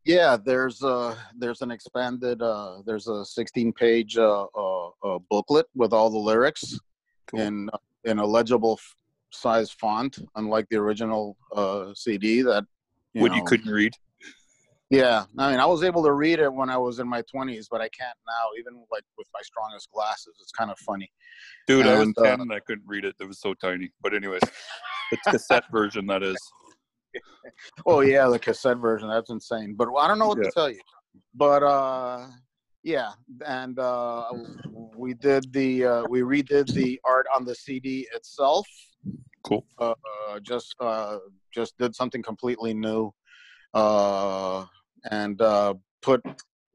Yeah, 0.06 0.38
there's 0.44 0.82
uh 0.84 1.16
there's 1.38 1.62
an 1.62 1.72
expanded 1.72 2.42
uh 2.42 2.82
there's 2.86 3.08
a 3.08 3.26
16 3.26 3.74
page 3.74 4.18
uh, 4.18 4.46
uh, 4.56 4.88
uh 5.04 5.20
booklet 5.30 5.66
with 5.76 5.92
all 5.94 6.10
the 6.10 6.18
lyrics 6.18 6.80
Cool. 7.28 7.40
in 7.42 7.70
in 8.06 8.20
a 8.20 8.26
legible 8.26 8.80
size 9.32 9.72
font, 9.72 10.20
unlike 10.36 10.68
the 10.70 10.78
original 10.78 11.38
uh 11.56 11.94
CD 11.94 12.42
that 12.42 12.66
you 13.14 13.22
What 13.22 13.36
you 13.36 13.44
couldn't 13.46 13.72
read. 13.72 13.94
Yeah, 14.92 15.26
I 15.38 15.52
mean, 15.52 15.60
I 15.60 15.68
was 15.68 15.84
able 15.84 16.04
to 16.04 16.14
read 16.14 16.40
it 16.40 16.52
when 16.52 16.70
I 16.72 16.78
was 16.78 16.98
in 16.98 17.08
my 17.08 17.22
20s, 17.22 17.68
but 17.70 17.80
I 17.80 17.90
can't 17.90 18.18
now, 18.26 18.48
even 18.60 18.74
like 18.92 19.04
with 19.20 19.28
my 19.32 19.42
strongest 19.44 19.92
glasses. 19.92 20.34
It's 20.42 20.52
kind 20.52 20.72
of 20.72 20.80
funny. 20.80 21.12
Dude, 21.68 21.86
I 21.86 21.94
was 21.94 22.08
And, 22.08 22.18
uh, 22.18 22.24
10 22.24 22.42
and 22.42 22.52
I 22.52 22.60
couldn't 22.60 22.88
read 22.88 23.06
it. 23.06 23.16
It 23.20 23.26
was 23.26 23.40
so 23.40 23.54
tiny. 23.54 23.92
But 24.02 24.16
anyways, 24.16 24.42
it's 25.12 25.28
cassette 25.30 25.66
version 25.72 26.08
that 26.08 26.24
is. 26.24 26.40
Oh 27.86 28.00
yeah, 28.02 28.28
the 28.30 28.40
cassette 28.40 28.78
version. 28.78 29.10
That's 29.10 29.30
insane. 29.30 29.76
But 29.76 29.90
I 29.96 30.08
don't 30.08 30.18
know 30.18 30.28
what 30.28 30.40
Yeah. 30.40 30.46
to 30.46 30.52
tell 30.52 30.70
you. 30.72 30.80
But 31.36 31.62
uh, 31.62 32.26
yeah, 32.84 33.12
and 33.46 33.78
uh, 33.78 34.32
we 34.96 35.14
did 35.14 35.52
the 35.52 35.86
uh, 35.86 36.04
we 36.10 36.22
redid 36.22 36.74
the 36.74 37.00
art 37.04 37.26
on 37.36 37.44
the 37.46 37.56
CD 37.56 38.08
itself. 38.14 38.68
Cool. 39.44 39.66
Uh, 39.78 39.94
just 40.42 40.76
uh, 40.80 41.18
just 41.54 41.78
did 41.78 41.96
something 41.96 42.24
completely 42.24 42.74
new, 42.74 43.12
uh, 43.74 44.66
and 45.12 45.42
uh, 45.42 45.74
put 46.02 46.22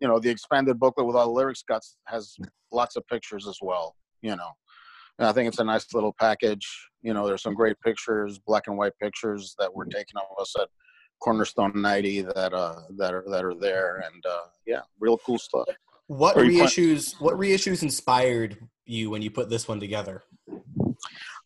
you 0.01 0.09
know 0.09 0.19
the 0.19 0.29
expanded 0.29 0.79
booklet 0.79 1.07
with 1.07 1.17
all 1.17 1.27
the 1.27 1.33
lyrics 1.33 1.63
got 1.67 1.83
has 2.07 2.37
lots 2.71 2.97
of 2.97 3.07
pictures 3.09 3.49
as 3.49 3.59
well. 3.63 3.97
You 4.23 4.37
know. 4.37 4.51
And 5.19 5.29
I 5.29 5.33
think 5.33 5.47
it's 5.47 5.61
a 5.61 5.65
nice 5.65 5.95
little 5.95 6.13
package. 6.19 6.67
You 7.03 7.15
know, 7.15 7.25
there's 7.25 7.43
some 7.43 7.55
great 7.55 7.81
pictures, 7.81 8.41
black 8.41 8.65
and 8.67 8.77
white 8.77 8.99
pictures 9.01 9.55
that 9.61 9.73
were 9.73 9.85
taken 9.85 10.17
of 10.17 10.41
us 10.41 10.53
at 10.61 10.69
Cornerstone 11.21 11.71
90 11.77 12.23
that 12.23 12.53
uh 12.53 12.81
that 12.99 13.15
are 13.15 13.25
that 13.29 13.45
are 13.45 13.55
there, 13.55 14.03
and 14.13 14.25
uh, 14.27 14.47
yeah, 14.67 14.81
real 14.99 15.17
cool 15.19 15.39
stuff. 15.39 15.69
What 16.07 16.37
Are 16.37 16.45
you 16.45 16.59
plan- 16.59 16.69
reissues? 16.69 17.21
What 17.21 17.35
reissues 17.35 17.83
inspired 17.83 18.59
you 18.85 19.11
when 19.11 19.23
you 19.23 19.31
put 19.31 19.49
this 19.49 19.67
one 19.67 19.81
together? 19.81 20.23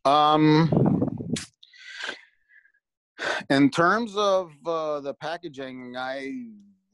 Um, 0.05 0.71
in 3.50 3.71
terms 3.71 4.17
of 4.17 4.50
uh, 4.67 5.00
the 5.00 5.15
packaging, 5.15 5.95
I 5.97 6.33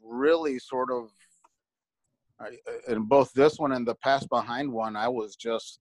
really 0.03 0.59
sort 0.59 0.91
of, 0.91 1.11
I, 2.41 2.51
in 2.89 3.05
both 3.05 3.33
this 3.33 3.59
one 3.59 3.73
and 3.73 3.87
the 3.87 3.95
past 3.97 4.29
Behind 4.29 4.71
one, 4.71 4.97
I 4.97 5.09
was 5.09 5.37
just, 5.37 5.81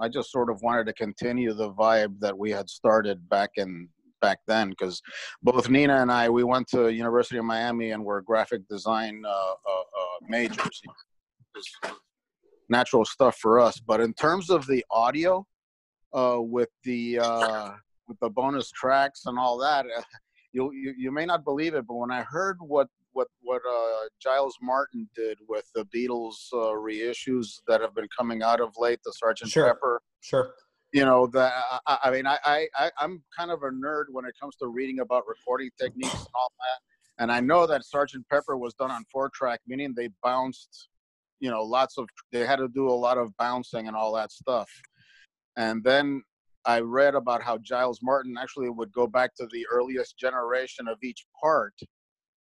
I 0.00 0.08
just 0.08 0.32
sort 0.32 0.50
of 0.50 0.60
wanted 0.62 0.86
to 0.86 0.92
continue 0.94 1.52
the 1.52 1.72
vibe 1.72 2.18
that 2.20 2.36
we 2.36 2.50
had 2.50 2.68
started 2.68 3.28
back 3.28 3.50
in 3.56 3.88
back 4.20 4.38
then 4.46 4.68
because 4.68 5.00
both 5.42 5.70
Nina 5.70 6.02
and 6.02 6.12
I 6.12 6.28
we 6.28 6.44
went 6.44 6.68
to 6.68 6.92
University 6.92 7.38
of 7.38 7.46
Miami 7.46 7.92
and 7.92 8.04
were 8.04 8.20
graphic 8.20 8.68
design 8.68 9.22
uh, 9.26 9.30
uh, 9.30 9.80
uh, 9.80 10.26
majors. 10.28 10.82
Natural 12.68 13.04
stuff 13.04 13.36
for 13.36 13.58
us, 13.58 13.80
but 13.80 14.00
in 14.00 14.14
terms 14.14 14.48
of 14.48 14.66
the 14.66 14.84
audio, 14.90 15.46
uh, 16.12 16.38
with 16.40 16.70
the 16.84 17.18
uh, 17.18 17.72
with 18.08 18.18
the 18.20 18.28
bonus 18.30 18.70
tracks 18.70 19.22
and 19.26 19.38
all 19.38 19.58
that. 19.58 19.86
Uh, 19.86 20.02
you, 20.52 20.72
you 20.72 20.94
you 20.98 21.12
may 21.12 21.24
not 21.24 21.44
believe 21.44 21.74
it, 21.74 21.86
but 21.86 21.94
when 21.94 22.10
I 22.10 22.22
heard 22.22 22.56
what 22.60 22.88
what 23.12 23.28
what 23.42 23.62
uh, 23.68 24.08
Giles 24.20 24.56
Martin 24.60 25.08
did 25.14 25.38
with 25.48 25.64
the 25.74 25.84
Beatles 25.86 26.34
uh, 26.52 26.74
reissues 26.74 27.60
that 27.68 27.80
have 27.80 27.94
been 27.94 28.08
coming 28.16 28.42
out 28.42 28.60
of 28.60 28.72
late, 28.78 28.98
the 29.04 29.12
Sergeant 29.12 29.50
Sure. 29.50 29.66
Pepper, 29.66 30.02
Sure. 30.20 30.52
you 30.92 31.04
know 31.04 31.28
that 31.28 31.52
I, 31.86 31.98
I 32.04 32.10
mean 32.10 32.26
I, 32.26 32.38
I 32.44 32.68
I 32.76 32.90
I'm 32.98 33.22
kind 33.36 33.52
of 33.52 33.62
a 33.62 33.70
nerd 33.70 34.06
when 34.10 34.24
it 34.24 34.34
comes 34.40 34.56
to 34.56 34.66
reading 34.66 34.98
about 35.00 35.22
recording 35.28 35.70
techniques 35.80 36.14
and 36.14 36.26
all 36.34 36.50
that, 36.58 37.22
and 37.22 37.30
I 37.30 37.38
know 37.38 37.66
that 37.68 37.84
Sergeant 37.84 38.26
Pepper 38.28 38.56
was 38.56 38.74
done 38.74 38.90
on 38.90 39.04
four 39.12 39.30
track, 39.32 39.60
meaning 39.68 39.94
they 39.96 40.08
bounced, 40.22 40.88
you 41.40 41.50
know, 41.50 41.62
lots 41.62 41.98
of 41.98 42.08
they 42.32 42.46
had 42.46 42.56
to 42.56 42.68
do 42.68 42.88
a 42.88 42.92
lot 42.92 43.18
of 43.18 43.36
bouncing 43.38 43.88
and 43.88 43.96
all 43.96 44.14
that 44.14 44.32
stuff, 44.32 44.70
and 45.56 45.82
then 45.82 46.22
I 46.64 46.80
read 46.80 47.14
about 47.14 47.42
how 47.42 47.58
Giles 47.58 48.00
Martin 48.02 48.36
actually 48.38 48.68
would 48.70 48.92
go 48.92 49.06
back 49.06 49.34
to 49.36 49.46
the 49.50 49.66
earliest 49.72 50.18
generation 50.18 50.88
of 50.88 50.98
each 51.02 51.24
part 51.42 51.74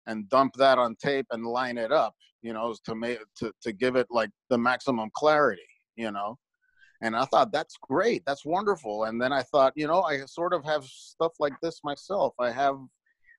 and 0.08 0.30
dump 0.30 0.54
that 0.56 0.78
on 0.78 0.96
tape 0.96 1.26
and 1.32 1.46
line 1.46 1.78
it 1.78 1.92
up, 1.92 2.16
you 2.42 2.54
know, 2.54 2.76
to 2.86 2.96
make 2.96 3.20
to, 3.38 3.52
to 3.62 3.74
give 3.74 3.96
it 3.96 4.08
like 4.10 4.30
the 4.50 4.58
maximum 4.58 5.10
clarity, 5.16 5.68
you 5.96 6.12
know. 6.12 6.38
And 7.02 7.16
I 7.16 7.26
thought 7.26 7.52
that's 7.52 7.76
great, 7.82 8.24
that's 8.26 8.46
wonderful. 8.46 9.04
And 9.06 9.22
then 9.22 9.34
I 9.34 9.44
thought, 9.44 9.74
you 9.76 9.88
know, 9.88 10.04
I 10.04 10.20
sort 10.26 10.54
of 10.54 10.64
have 10.64 10.86
stuff 10.86 11.34
like 11.40 11.54
this 11.62 11.82
myself. 11.84 12.34
I 12.40 12.52
have 12.52 12.78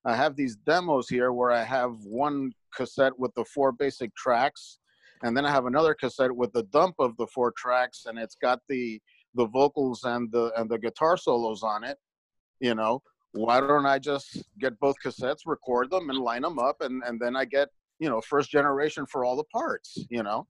I 0.04 0.14
have 0.14 0.36
these 0.36 0.56
demos 0.56 1.08
here 1.08 1.32
where 1.32 1.50
I 1.50 1.64
have 1.64 1.96
one 2.04 2.52
cassette 2.74 3.18
with 3.18 3.34
the 3.34 3.44
four 3.46 3.72
basic 3.72 4.14
tracks, 4.14 4.78
and 5.22 5.36
then 5.36 5.44
I 5.46 5.50
have 5.50 5.66
another 5.66 5.94
cassette 5.94 6.34
with 6.34 6.52
the 6.52 6.64
dump 6.64 6.96
of 6.98 7.16
the 7.16 7.26
four 7.26 7.52
tracks, 7.56 8.04
and 8.06 8.18
it's 8.18 8.36
got 8.36 8.60
the 8.68 9.00
the 9.36 9.46
vocals 9.46 10.04
and 10.04 10.32
the 10.32 10.52
and 10.56 10.68
the 10.70 10.78
guitar 10.78 11.16
solos 11.16 11.62
on 11.62 11.84
it 11.84 11.98
you 12.60 12.74
know 12.74 13.02
why 13.32 13.60
don't 13.60 13.86
i 13.86 13.98
just 13.98 14.42
get 14.58 14.78
both 14.80 14.96
cassettes 15.04 15.40
record 15.46 15.90
them 15.90 16.10
and 16.10 16.18
line 16.18 16.42
them 16.42 16.58
up 16.58 16.76
and 16.80 17.02
and 17.04 17.20
then 17.20 17.36
i 17.36 17.44
get 17.44 17.68
you 17.98 18.08
know 18.08 18.20
first 18.20 18.50
generation 18.50 19.04
for 19.06 19.24
all 19.24 19.36
the 19.36 19.44
parts 19.44 19.98
you 20.10 20.22
know 20.22 20.46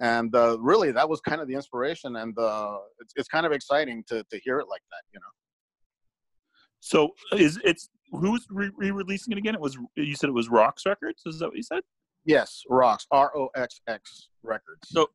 and 0.00 0.34
uh, 0.36 0.56
really 0.60 0.92
that 0.92 1.08
was 1.08 1.20
kind 1.20 1.40
of 1.40 1.48
the 1.48 1.54
inspiration 1.54 2.16
and 2.16 2.38
uh, 2.38 2.78
it's, 3.00 3.14
it's 3.16 3.28
kind 3.28 3.46
of 3.46 3.52
exciting 3.52 4.04
to 4.06 4.22
to 4.30 4.38
hear 4.40 4.58
it 4.60 4.68
like 4.68 4.82
that 4.90 5.02
you 5.12 5.18
know 5.18 5.32
So 6.80 7.14
is 7.32 7.58
it's 7.64 7.88
who's 8.12 8.46
re- 8.50 8.70
re-releasing 8.76 9.32
it 9.32 9.38
again? 9.38 9.54
It 9.54 9.60
was 9.60 9.76
you 9.96 10.14
said 10.14 10.28
it 10.28 10.34
was 10.34 10.48
Roxx 10.48 10.86
Records. 10.86 11.22
Is 11.26 11.40
that 11.40 11.48
what 11.48 11.56
you 11.56 11.62
said? 11.62 11.82
Yes 12.24 12.62
Roxx 12.70 13.06
r-o-x-x 13.10 14.28
records 14.42 14.88
So 14.88 15.08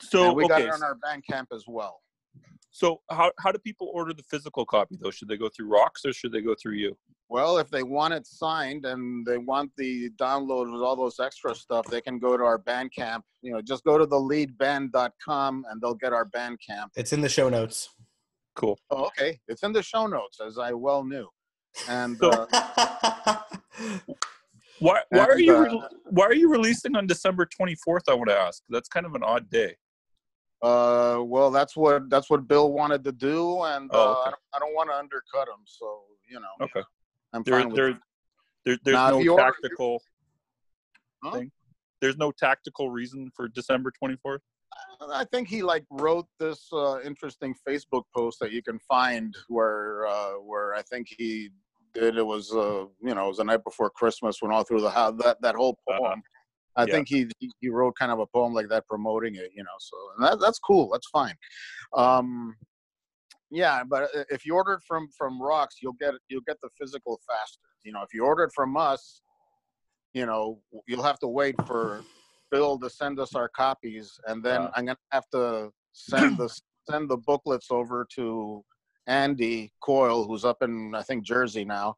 so 0.00 0.28
and 0.28 0.36
we 0.36 0.46
got 0.48 0.60
it 0.62 0.70
on 0.70 0.82
our 0.82 0.96
bandcamp 0.96 1.46
as 1.52 1.64
well 1.66 2.00
So 2.70 3.00
how 3.10 3.32
how 3.38 3.50
do 3.52 3.58
people 3.58 3.90
order 3.92 4.12
the 4.14 4.22
physical 4.30 4.64
copy 4.64 4.96
though? 5.00 5.10
Should 5.10 5.28
they 5.28 5.36
go 5.36 5.48
through 5.48 5.68
Roxx 5.70 6.04
or 6.06 6.12
should 6.12 6.32
they 6.32 6.40
go 6.42 6.54
through 6.60 6.74
you? 6.74 6.96
Well, 7.28 7.58
if 7.58 7.70
they 7.70 7.84
want 7.84 8.12
it 8.14 8.26
signed 8.26 8.84
and 8.86 9.24
they 9.24 9.38
want 9.38 9.70
the 9.76 10.10
download 10.20 10.72
with 10.72 10.82
all 10.82 10.96
those 10.96 11.20
extra 11.20 11.54
stuff, 11.54 11.86
they 11.86 12.00
can 12.00 12.18
go 12.18 12.36
to 12.36 12.42
our 12.42 12.58
Bandcamp. 12.58 13.22
You 13.40 13.52
know, 13.52 13.62
just 13.62 13.84
go 13.84 13.98
to 13.98 14.04
theleadband.com 14.06 15.64
and 15.70 15.80
they'll 15.80 15.94
get 15.94 16.12
our 16.12 16.26
Bandcamp. 16.26 16.88
It's 16.96 17.12
in 17.12 17.20
the 17.20 17.28
show 17.28 17.48
notes. 17.48 17.88
Cool. 18.56 18.76
Oh, 18.90 19.04
okay. 19.06 19.38
It's 19.46 19.62
in 19.62 19.72
the 19.72 19.82
show 19.82 20.08
notes, 20.08 20.40
as 20.44 20.58
I 20.58 20.72
well 20.72 21.04
knew. 21.04 21.28
And 21.88 22.16
So- 22.18 22.48
uh, 22.52 23.36
Why 24.80 25.02
why 25.10 25.26
are 25.26 25.38
you 25.38 25.54
uh, 25.54 25.60
re- 25.60 25.82
why 26.10 26.24
are 26.26 26.34
you 26.34 26.50
releasing 26.50 26.96
on 26.96 27.06
December 27.06 27.46
twenty 27.46 27.74
fourth? 27.76 28.04
I 28.08 28.14
want 28.14 28.30
to 28.30 28.36
ask. 28.36 28.62
That's 28.68 28.88
kind 28.88 29.06
of 29.06 29.14
an 29.14 29.22
odd 29.22 29.48
day. 29.50 29.76
uh, 30.62 31.20
well, 31.22 31.50
that's 31.50 31.76
what 31.76 32.10
that's 32.10 32.28
what 32.30 32.48
Bill 32.48 32.72
wanted 32.72 33.04
to 33.04 33.12
do, 33.12 33.62
and 33.62 33.90
uh, 33.92 33.96
Oh, 33.96 34.10
okay. 34.12 34.20
I 34.20 34.30
don't, 34.30 34.40
I 34.54 34.58
don't 34.58 34.74
want 34.74 34.90
to 34.90 34.96
undercut 34.96 35.48
him. 35.48 35.62
So 35.66 36.02
you 36.28 36.40
know, 36.40 36.48
Okay. 36.64 36.82
I'm 37.32 37.42
There 37.44 37.60
fine 37.60 37.74
there, 37.74 37.98
there 38.64 38.78
there's 38.84 38.94
Now, 38.94 39.10
no 39.10 39.36
tactical 39.36 40.02
Huh? 41.22 41.32
thing. 41.32 41.52
There's 42.00 42.16
no 42.16 42.32
tactical 42.32 42.90
reason 42.90 43.30
for 43.36 43.48
December 43.48 43.92
twenty 43.98 44.16
fourth. 44.16 44.40
I 45.12 45.24
think 45.24 45.48
he 45.48 45.62
like 45.62 45.84
wrote 45.90 46.26
this 46.38 46.68
uh, 46.72 47.00
interesting 47.02 47.54
Facebook 47.68 48.04
post 48.14 48.38
that 48.40 48.52
you 48.52 48.62
can 48.62 48.78
find 48.88 49.34
where 49.48 50.06
uh, 50.06 50.32
where 50.32 50.74
I 50.74 50.82
think 50.82 51.08
he 51.10 51.50
did 51.94 52.16
it 52.16 52.26
was 52.26 52.52
uh, 52.52 52.84
you 53.02 53.14
know 53.14 53.24
it 53.24 53.28
was 53.28 53.36
the 53.38 53.44
night 53.44 53.64
before 53.64 53.90
Christmas 53.90 54.36
when 54.40 54.52
all 54.52 54.64
through 54.64 54.80
the 54.80 54.90
house 54.90 55.14
that 55.22 55.40
that 55.42 55.54
whole 55.54 55.78
poem. 55.88 56.00
Uh-huh. 56.04 56.16
I 56.76 56.84
Yeah. 56.86 56.94
think 56.94 57.08
he 57.08 57.28
he- 57.38 57.68
wrote 57.68 57.96
kind 57.98 58.12
of 58.12 58.20
a 58.20 58.26
poem 58.26 58.54
like 58.54 58.68
that 58.68 58.86
promoting 58.86 59.34
it, 59.34 59.50
you 59.54 59.62
know. 59.64 59.76
So 59.80 59.96
and 60.16 60.26
that 60.26 60.40
that's 60.40 60.58
cool. 60.58 60.88
That's 60.92 61.08
fine. 61.08 61.34
Um, 61.94 62.56
yeah, 63.50 63.82
but 63.82 64.08
if 64.30 64.46
you 64.46 64.54
order 64.54 64.74
it 64.74 64.82
from 64.86 65.08
from 65.18 65.40
Roxx, 65.40 65.68
you'll 65.82 65.94
get. 65.94 66.14
You'll 66.28 66.42
get 66.46 66.60
the 66.62 66.68
physical 66.80 67.18
faster. 67.26 67.60
You 67.82 67.92
know, 67.92 68.02
if 68.02 68.14
you 68.14 68.24
order 68.24 68.44
it 68.44 68.52
from 68.54 68.76
us, 68.76 69.22
you 70.14 70.26
know, 70.26 70.60
you'll 70.86 71.02
have 71.02 71.18
to 71.20 71.28
wait 71.28 71.56
for 71.66 72.04
Bill 72.52 72.78
to 72.78 72.88
send 72.88 73.18
us 73.18 73.34
our 73.34 73.48
copies, 73.48 74.18
and 74.26 74.42
then 74.44 74.62
Uh. 74.62 74.70
I'm 74.74 74.86
gonna 74.86 74.98
have 75.10 75.28
to 75.32 75.70
send 75.92 76.38
the 76.38 76.48
send 76.88 77.10
the 77.10 77.16
booklets 77.18 77.70
over 77.72 78.06
to 78.14 78.64
Andy 79.06 79.72
Coyle, 79.80 80.26
who's 80.26 80.44
up 80.44 80.62
in 80.62 80.94
I 80.94 81.02
think 81.02 81.24
Jersey 81.24 81.64
now, 81.64 81.96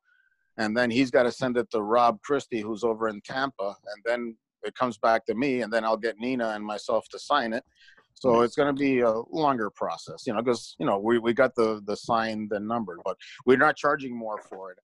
and 0.58 0.76
then 0.76 0.90
he's 0.90 1.10
got 1.10 1.24
to 1.24 1.32
send 1.32 1.56
it 1.56 1.70
to 1.70 1.82
Rob 1.82 2.20
Christie, 2.22 2.60
who's 2.60 2.84
over 2.84 3.08
in 3.08 3.20
Tampa, 3.22 3.76
and 3.94 4.02
then 4.04 4.36
it 4.62 4.74
comes 4.74 4.98
back 4.98 5.26
to 5.26 5.34
me, 5.34 5.62
and 5.62 5.72
then 5.72 5.84
I'll 5.84 5.96
get 5.96 6.18
Nina 6.18 6.50
and 6.50 6.64
myself 6.64 7.08
to 7.10 7.18
sign 7.18 7.52
it. 7.52 7.64
So 8.14 8.42
it's 8.42 8.54
going 8.54 8.72
to 8.72 8.78
be 8.78 9.00
a 9.00 9.10
longer 9.32 9.68
process, 9.68 10.24
you 10.26 10.32
know, 10.32 10.40
because 10.40 10.76
you 10.78 10.86
know 10.86 10.98
we, 10.98 11.18
we 11.18 11.32
got 11.32 11.56
the 11.56 11.82
the 11.84 11.96
signed 11.96 12.52
and 12.52 12.68
numbered, 12.68 13.00
but 13.04 13.16
we're 13.46 13.56
not 13.56 13.76
charging 13.76 14.16
more 14.16 14.38
for 14.48 14.70
it. 14.70 14.78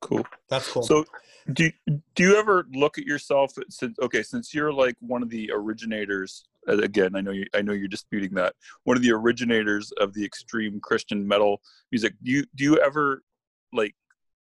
Cool. 0.00 0.26
That's 0.48 0.70
cool. 0.70 0.82
So 0.82 1.04
do 1.52 1.70
do 2.14 2.22
you 2.22 2.36
ever 2.36 2.66
look 2.72 2.98
at 2.98 3.04
yourself 3.04 3.52
since 3.68 3.98
okay 4.00 4.22
since 4.22 4.54
you're 4.54 4.72
like 4.72 4.94
one 5.00 5.22
of 5.22 5.30
the 5.30 5.50
originators 5.52 6.44
uh, 6.68 6.78
again 6.78 7.16
I 7.16 7.20
know 7.20 7.30
you 7.30 7.46
I 7.54 7.62
know 7.62 7.72
you're 7.72 7.88
disputing 7.88 8.34
that 8.34 8.54
one 8.84 8.96
of 8.96 9.02
the 9.02 9.12
originators 9.12 9.90
of 9.92 10.12
the 10.14 10.24
extreme 10.24 10.80
Christian 10.80 11.26
metal 11.26 11.60
music 11.90 12.14
do 12.22 12.30
you 12.30 12.44
do 12.54 12.64
you 12.64 12.78
ever 12.78 13.22
like 13.72 13.94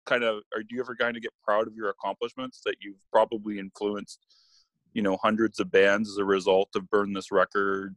kind 0.05 0.23
of 0.23 0.43
or 0.55 0.61
do 0.61 0.75
you 0.75 0.81
ever 0.81 0.95
kind 0.95 1.17
of 1.17 1.23
get 1.23 1.31
proud 1.43 1.67
of 1.67 1.75
your 1.75 1.89
accomplishments 1.89 2.61
that 2.65 2.75
you've 2.81 3.01
probably 3.11 3.59
influenced 3.59 4.19
you 4.93 5.01
know 5.01 5.17
hundreds 5.17 5.59
of 5.59 5.71
bands 5.71 6.09
as 6.09 6.17
a 6.17 6.25
result 6.25 6.69
of 6.75 6.89
burn 6.89 7.13
this 7.13 7.31
record 7.31 7.95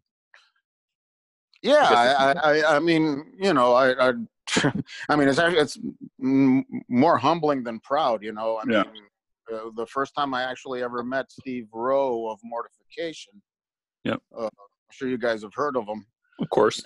Yeah, 1.63 1.89
I, 1.89 2.07
I, 2.13 2.33
I, 2.33 2.77
I 2.77 2.79
mean, 2.79 3.33
you 3.39 3.53
know, 3.53 3.73
I, 3.73 4.11
I, 4.11 4.13
I 5.09 5.17
mean, 5.17 5.29
it's 5.29 5.39
actually 5.39 5.61
it's 5.61 5.79
more 6.19 7.19
humbling 7.19 7.63
than 7.63 7.81
proud. 7.81 8.23
You 8.23 8.33
know, 8.33 8.59
I 8.59 8.65
Yeah. 8.69 8.85
mean, 8.85 9.03
uh, 9.53 9.71
the 9.77 9.87
first 9.87 10.15
time 10.15 10.35
I 10.35 10.43
actually 10.43 10.83
ever 10.83 11.03
met 11.03 11.31
Steve 11.31 11.69
Rowe 11.73 12.29
of 12.31 12.41
Mortification. 12.43 13.43
Yeah, 14.05 14.17
Uh, 14.37 14.45
I'm 14.47 14.93
sure 14.93 15.09
you 15.09 15.19
guys 15.19 15.43
have 15.43 15.55
heard 15.55 15.77
of 15.77 15.87
him. 15.87 16.07
Of 16.41 16.51
course. 16.51 16.83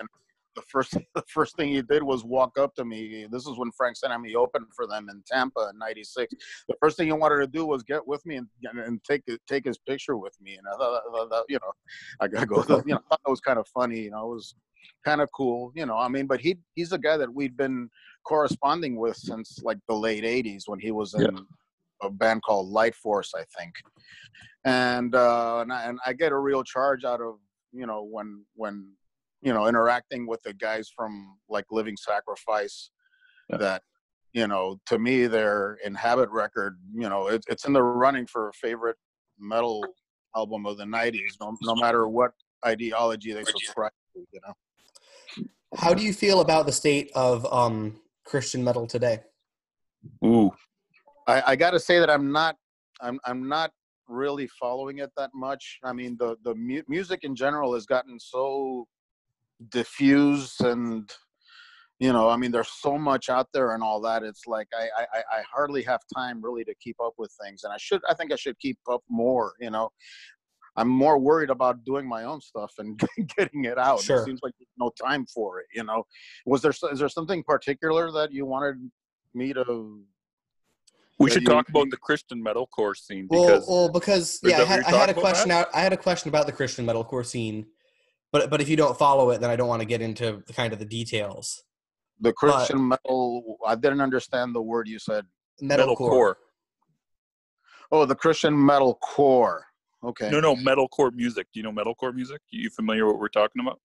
The 0.56 0.62
first 0.62 0.92
the 1.14 1.22
first 1.28 1.54
thing 1.56 1.68
he 1.68 1.80
did 1.82 2.02
was 2.02 2.24
walk 2.24 2.58
up 2.58 2.74
to 2.74 2.84
me. 2.84 3.26
This 3.30 3.46
is 3.46 3.56
when 3.56 3.70
Frank 3.72 3.96
Sinami 4.02 4.34
opened 4.34 4.66
for 4.74 4.86
them 4.86 5.08
in 5.08 5.22
Tampa 5.26 5.70
in 5.72 5.78
'96. 5.78 6.34
The 6.68 6.74
first 6.80 6.96
thing 6.96 7.06
he 7.06 7.12
wanted 7.12 7.38
to 7.38 7.46
do 7.46 7.64
was 7.66 7.82
get 7.82 8.06
with 8.06 8.24
me 8.26 8.36
and, 8.36 8.48
and 8.64 9.02
take 9.04 9.22
take 9.46 9.64
his 9.64 9.78
picture 9.78 10.16
with 10.16 10.36
me. 10.40 10.56
And 10.56 10.66
I 10.66 10.72
thought, 10.76 11.02
I 11.32 11.42
you 11.48 11.58
know, 11.62 11.72
I 12.20 12.26
gotta 12.28 12.46
go. 12.46 12.62
You 12.86 12.94
know, 12.94 12.96
I 12.96 13.08
thought 13.08 13.20
that 13.24 13.30
was 13.30 13.40
kind 13.40 13.58
of 13.58 13.68
funny. 13.68 14.00
You 14.00 14.10
know, 14.10 14.24
it 14.32 14.34
was 14.34 14.54
kind 15.04 15.20
of 15.20 15.28
cool. 15.34 15.72
You 15.74 15.86
know, 15.86 15.96
I 15.96 16.08
mean, 16.08 16.26
but 16.26 16.40
he 16.40 16.58
he's 16.74 16.92
a 16.92 16.98
guy 16.98 17.16
that 17.16 17.32
we've 17.32 17.56
been 17.56 17.88
corresponding 18.24 18.96
with 18.96 19.16
since 19.16 19.60
like 19.62 19.78
the 19.88 19.94
late 19.94 20.24
'80s 20.24 20.62
when 20.66 20.78
he 20.80 20.90
was 20.92 21.14
in 21.14 21.22
Yeah. 21.22 21.40
a 22.02 22.10
band 22.10 22.42
called 22.42 22.68
Light 22.68 22.94
Force, 22.94 23.32
I 23.34 23.44
think. 23.58 23.74
And 24.64 25.14
uh, 25.14 25.60
and 25.60 25.72
I, 25.72 25.84
and 25.84 25.98
I 26.04 26.12
get 26.12 26.32
a 26.32 26.38
real 26.38 26.62
charge 26.62 27.04
out 27.04 27.20
of 27.20 27.36
you 27.72 27.86
know 27.86 28.02
when 28.02 28.44
when 28.54 28.92
you 29.42 29.52
know 29.54 29.66
interacting 29.66 30.26
with 30.26 30.42
the 30.42 30.52
guys 30.52 30.90
from 30.94 31.38
like 31.48 31.64
Living 31.70 31.96
Sacrifice 31.96 32.90
Yeah. 33.48 33.56
that 33.58 33.82
you 34.32 34.46
know 34.46 34.78
to 34.86 34.98
me 34.98 35.26
their 35.26 35.78
Inhabit 35.84 36.30
record 36.30 36.78
you 36.94 37.08
know 37.08 37.28
it, 37.28 37.42
it's 37.48 37.64
in 37.66 37.72
the 37.72 37.82
running 37.82 38.26
for 38.26 38.48
a 38.48 38.52
favorite 38.52 38.96
metal 39.38 39.82
album 40.36 40.66
of 40.66 40.76
the 40.76 40.84
90s 40.84 41.32
no, 41.40 41.56
no 41.62 41.74
matter 41.74 42.06
what 42.06 42.32
ideology 42.64 43.32
they 43.32 43.42
subscribe 43.44 43.90
to 44.14 44.20
you 44.30 44.40
know 44.46 44.52
How 45.76 45.94
do 45.94 46.02
you 46.02 46.12
feel 46.12 46.40
about 46.40 46.66
the 46.66 46.72
state 46.72 47.10
of 47.14 47.46
um, 47.52 48.00
Christian 48.24 48.64
metal 48.64 48.86
today? 48.86 49.20
Ooh. 50.24 50.50
I, 51.26 51.42
I 51.48 51.56
got 51.56 51.70
to 51.70 51.80
say 51.80 51.98
that 51.98 52.10
I'm 52.10 52.32
not 52.32 52.56
I'm 53.00 53.20
I'm 53.24 53.48
not 53.48 53.70
really 54.08 54.48
following 54.48 54.98
it 54.98 55.10
that 55.16 55.30
much. 55.34 55.78
I 55.84 55.92
mean 55.92 56.16
the 56.18 56.36
the 56.42 56.54
mu- 56.54 56.82
music 56.88 57.20
in 57.22 57.36
general 57.36 57.74
has 57.74 57.86
gotten 57.86 58.18
so 58.18 58.86
diffused 59.68 60.64
and 60.64 61.08
you 61.98 62.12
know 62.12 62.28
I 62.28 62.36
mean 62.36 62.50
there's 62.50 62.72
so 62.80 62.98
much 62.98 63.28
out 63.28 63.48
there 63.52 63.74
and 63.74 63.82
all 63.82 64.00
that. 64.00 64.22
It's 64.24 64.46
like 64.46 64.68
I 64.76 64.88
I, 65.02 65.18
I- 65.38 65.42
hardly 65.54 65.82
have 65.82 66.00
time 66.12 66.42
really 66.42 66.64
to 66.64 66.74
keep 66.82 66.96
up 67.00 67.14
with 67.18 67.32
things, 67.44 67.62
and 67.64 67.72
I 67.72 67.76
should 67.78 68.00
I 68.08 68.14
think 68.14 68.32
I 68.32 68.36
should 68.36 68.58
keep 68.58 68.78
up 68.90 69.02
more. 69.08 69.52
You 69.60 69.70
know. 69.70 69.90
I'm 70.76 70.88
more 70.88 71.18
worried 71.18 71.50
about 71.50 71.84
doing 71.84 72.06
my 72.08 72.24
own 72.24 72.40
stuff 72.40 72.72
and 72.78 73.00
getting 73.36 73.64
it 73.64 73.76
out. 73.78 74.00
Sure. 74.00 74.22
It 74.22 74.24
seems 74.26 74.40
like 74.42 74.54
there's 74.58 74.68
no 74.78 74.90
time 75.02 75.26
for 75.26 75.60
it. 75.60 75.66
You 75.74 75.84
know, 75.84 76.04
was 76.46 76.62
there 76.62 76.72
is 76.92 76.98
there 76.98 77.08
something 77.08 77.42
particular 77.42 78.10
that 78.12 78.32
you 78.32 78.46
wanted 78.46 78.76
me 79.34 79.52
to 79.52 80.00
We 81.18 81.30
should 81.30 81.42
you- 81.42 81.48
talk 81.48 81.68
about 81.68 81.90
the 81.90 81.96
Christian 81.96 82.42
metalcore 82.44 82.96
scene 82.96 83.26
Well, 83.30 83.46
because 83.46 83.68
well, 83.68 83.88
because 83.90 84.40
yeah, 84.42 84.60
I 84.60 84.64
had, 84.64 84.68
I 84.68 84.72
had 84.72 84.76
a 84.76 84.82
talking 84.84 85.10
about, 85.10 85.20
question 85.20 85.50
out. 85.50 85.66
I 85.74 85.80
had 85.80 85.92
a 85.92 85.96
question 85.96 86.28
about 86.28 86.46
the 86.46 86.52
Christian 86.52 86.86
metalcore 86.86 87.26
scene, 87.26 87.66
but 88.32 88.48
but 88.50 88.60
if 88.60 88.68
you 88.68 88.76
don't 88.76 88.96
follow 88.98 89.30
it, 89.30 89.40
then 89.40 89.50
I 89.50 89.56
don't 89.56 89.68
want 89.68 89.80
to 89.82 89.86
get 89.86 90.00
into 90.00 90.42
the 90.46 90.52
kind 90.52 90.72
of 90.72 90.78
the 90.78 90.84
details. 90.84 91.62
the 92.20 92.32
Christian 92.32 92.88
metal. 92.88 93.58
I 93.66 93.74
didn't 93.74 94.00
understand 94.00 94.54
the 94.54 94.62
word 94.62 94.88
you 94.88 94.98
said. 94.98 95.24
Metalcore. 95.60 95.96
metalcore. 95.98 96.34
Oh, 97.92 98.04
the 98.06 98.14
Christian 98.14 98.54
metal 98.64 98.94
core. 98.94 99.66
Okay, 100.02 100.30
No, 100.30 100.40
no, 100.40 100.56
metalcore 100.56 101.12
music. 101.12 101.46
Do 101.52 101.60
you 101.60 101.64
know 101.64 101.72
metalcore 101.72 102.14
music? 102.14 102.40
You 102.50 102.70
familiar 102.70 103.06
with 103.06 103.14
what 103.14 103.20
we're 103.20 103.28
talking 103.28 103.60
about? 103.60 103.80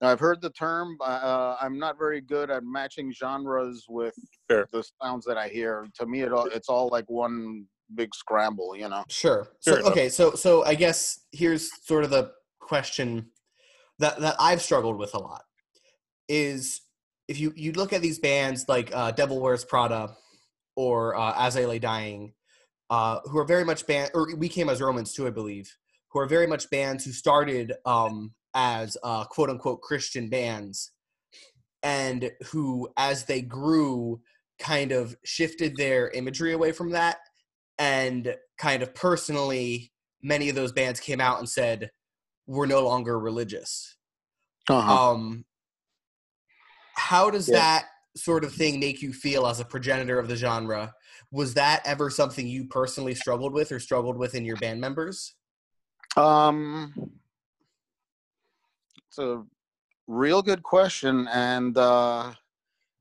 I've 0.00 0.20
heard 0.20 0.40
the 0.40 0.50
term. 0.50 0.96
Uh, 1.00 1.56
I'm 1.60 1.78
not 1.78 1.98
very 1.98 2.20
good 2.20 2.50
at 2.50 2.62
matching 2.62 3.12
genres 3.12 3.86
with 3.88 4.14
Fair. 4.46 4.68
the 4.70 4.84
sounds 5.02 5.24
that 5.24 5.36
I 5.36 5.48
hear. 5.48 5.88
To 5.94 6.06
me, 6.06 6.20
it 6.20 6.32
all, 6.32 6.46
it's 6.46 6.68
all 6.68 6.88
like 6.88 7.04
one 7.08 7.66
big 7.94 8.14
scramble. 8.14 8.76
You 8.76 8.88
know. 8.88 9.04
Sure. 9.08 9.48
So 9.58 9.76
enough. 9.76 9.90
okay, 9.90 10.08
so 10.08 10.34
so 10.34 10.64
I 10.64 10.74
guess 10.76 11.20
here's 11.32 11.70
sort 11.84 12.04
of 12.04 12.10
the 12.10 12.30
question 12.60 13.30
that 13.98 14.20
that 14.20 14.36
I've 14.38 14.62
struggled 14.62 14.98
with 14.98 15.14
a 15.14 15.18
lot 15.18 15.42
is 16.28 16.82
if 17.26 17.40
you 17.40 17.52
you 17.56 17.72
look 17.72 17.92
at 17.92 18.00
these 18.00 18.20
bands 18.20 18.66
like 18.68 18.94
uh, 18.94 19.10
Devil 19.10 19.40
Wears 19.40 19.64
Prada 19.64 20.14
or 20.76 21.16
uh, 21.16 21.34
As 21.36 21.56
I 21.56 21.64
Lay 21.64 21.80
Dying, 21.80 22.34
uh, 22.90 23.20
who 23.24 23.38
are 23.38 23.44
very 23.44 23.64
much 23.64 23.86
band 23.86 24.10
or 24.14 24.34
We 24.36 24.48
Came 24.48 24.68
as 24.68 24.80
Romans 24.80 25.12
too, 25.12 25.26
I 25.26 25.30
believe, 25.30 25.74
who 26.08 26.20
are 26.20 26.26
very 26.26 26.46
much 26.46 26.70
bands 26.70 27.04
who 27.04 27.12
started 27.12 27.74
um, 27.84 28.34
as 28.54 28.96
uh, 29.02 29.24
quote 29.24 29.50
unquote 29.50 29.82
Christian 29.82 30.28
bands, 30.28 30.92
and 31.82 32.30
who 32.46 32.88
as 32.96 33.24
they 33.24 33.42
grew 33.42 34.20
kind 34.58 34.90
of 34.90 35.16
shifted 35.24 35.76
their 35.76 36.10
imagery 36.10 36.52
away 36.52 36.72
from 36.72 36.90
that 36.90 37.18
and 37.78 38.34
kind 38.56 38.82
of 38.82 38.92
personally 38.92 39.92
many 40.20 40.48
of 40.48 40.56
those 40.56 40.72
bands 40.72 40.98
came 40.98 41.20
out 41.20 41.38
and 41.38 41.48
said 41.48 41.88
we're 42.48 42.66
no 42.66 42.82
longer 42.82 43.20
religious 43.20 43.96
Uh-huh. 44.68 44.92
um 44.92 45.44
how 46.96 47.30
does 47.30 47.46
Yeah. 47.48 47.54
that 47.54 47.86
sort 48.16 48.42
of 48.42 48.52
thing 48.52 48.80
make 48.80 49.00
you 49.00 49.12
feel 49.12 49.46
as 49.46 49.60
a 49.60 49.64
progenitor 49.64 50.18
of 50.18 50.26
the 50.26 50.34
genre 50.34 50.92
was 51.30 51.54
that 51.54 51.82
ever 51.84 52.08
something 52.10 52.46
you 52.46 52.64
personally 52.66 53.14
struggled 53.14 53.52
with 53.52 53.70
or 53.72 53.78
struggled 53.80 54.16
with 54.16 54.34
in 54.34 54.44
your 54.44 54.56
band 54.56 54.80
members 54.80 55.34
Um, 56.16 56.92
it's 59.08 59.18
a 59.18 59.44
real 60.06 60.42
good 60.42 60.62
question, 60.62 61.28
and 61.28 61.76
uh, 61.76 62.32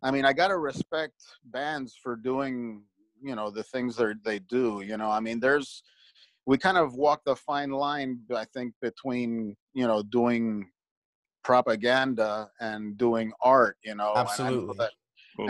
I 0.04 0.12
mean, 0.12 0.26
I 0.26 0.34
gotta 0.34 0.58
respect 0.58 1.16
bands 1.46 1.96
for 2.02 2.16
doing, 2.16 2.84
you 3.22 3.36
know, 3.36 3.50
the 3.50 3.64
things 3.64 3.96
they 3.96 4.14
they 4.24 4.40
do. 4.40 4.82
You 4.82 4.98
know, 4.98 5.10
I 5.10 5.20
mean, 5.20 5.40
there's 5.40 5.84
we 6.46 6.58
kind 6.58 6.78
of 6.78 6.96
walk 6.96 7.24
the 7.26 7.36
fine 7.36 7.72
line, 7.72 8.20
I 8.36 8.46
think, 8.46 8.74
between 8.82 9.56
you 9.74 9.88
know 9.88 10.04
doing 10.04 10.70
propaganda 11.44 12.50
and 12.60 12.98
doing 12.98 13.32
art. 13.42 13.78
You 13.84 13.96
know, 13.96 14.14
And 14.16 14.18
I 14.18 14.22
know 14.22 14.22
Absolutely. 14.32 14.78
that- 14.80 14.94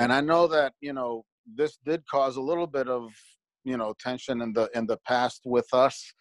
and 0.01 0.13
I 0.13 0.21
know 0.21 0.47
that 0.47 0.73
you 0.81 0.93
know 0.93 1.25
this 1.55 1.77
did 1.85 2.05
cause 2.07 2.37
a 2.37 2.41
little 2.41 2.67
bit 2.67 2.87
of 2.87 3.11
you 3.63 3.77
know 3.77 3.93
tension 3.99 4.41
in 4.41 4.53
the 4.53 4.69
in 4.73 4.85
the 4.85 4.97
past 5.07 5.41
with 5.45 5.67
us. 5.73 6.13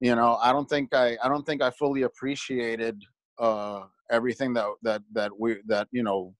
You 0.00 0.16
know 0.16 0.36
i 0.42 0.52
don't 0.52 0.68
think 0.68 0.94
i 0.94 1.16
i 1.22 1.28
don't 1.28 1.46
think 1.46 1.62
i 1.62 1.70
fully 1.70 2.02
appreciated 2.02 3.00
uh 3.38 3.82
everything 4.10 4.52
that 4.54 4.66
that 4.82 5.02
that 5.12 5.30
we 5.38 5.58
that 5.66 5.86
you 5.92 6.02
know 6.02 6.34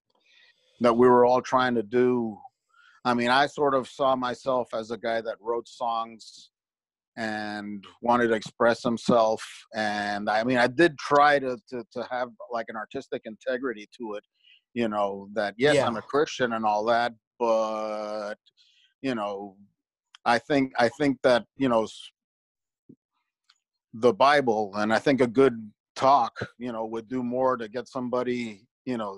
that 0.81 0.93
we 0.93 1.07
were 1.07 1.25
all 1.25 1.41
trying 1.41 1.75
to 1.75 1.83
do. 1.83 2.37
I 3.05 3.13
mean 3.13 3.29
i 3.29 3.47
sort 3.47 3.73
of 3.73 3.87
saw 3.87 4.15
myself 4.15 4.73
as 4.73 4.91
a 4.91 4.97
guy 4.97 5.21
that 5.21 5.37
wrote 5.39 5.67
songs 5.67 6.49
and 7.15 7.83
wanted 8.01 8.29
to 8.29 8.33
express 8.33 8.83
himself. 8.83 9.41
And 9.73 10.29
i 10.29 10.43
mean 10.43 10.57
i 10.57 10.67
did 10.67 10.97
try 10.97 11.39
to 11.39 11.57
to, 11.69 11.85
to 11.93 12.07
have 12.11 12.29
like 12.51 12.65
an 12.69 12.75
artistic 12.75 13.21
integrity 13.25 13.87
to 13.97 14.15
it 14.15 14.23
you 14.73 14.87
know 14.87 15.29
that 15.33 15.53
yes 15.57 15.77
i'm 15.77 15.97
a 15.97 16.01
christian 16.01 16.53
and 16.53 16.65
all 16.65 16.83
that 16.85 17.13
but 17.43 18.35
you 19.01 19.15
know 19.15 19.55
i 20.25 20.37
think 20.47 20.65
i 20.85 20.87
think 20.99 21.17
that 21.27 21.41
you 21.57 21.69
know 21.73 21.85
the 24.05 24.13
bible 24.13 24.71
and 24.75 24.93
i 24.93 24.99
think 25.05 25.19
a 25.21 25.27
good 25.41 25.55
talk 25.95 26.33
you 26.57 26.71
know 26.71 26.85
would 26.85 27.07
do 27.15 27.21
more 27.21 27.53
to 27.57 27.67
get 27.67 27.87
somebody 27.87 28.43
you 28.85 28.97
know 28.97 29.13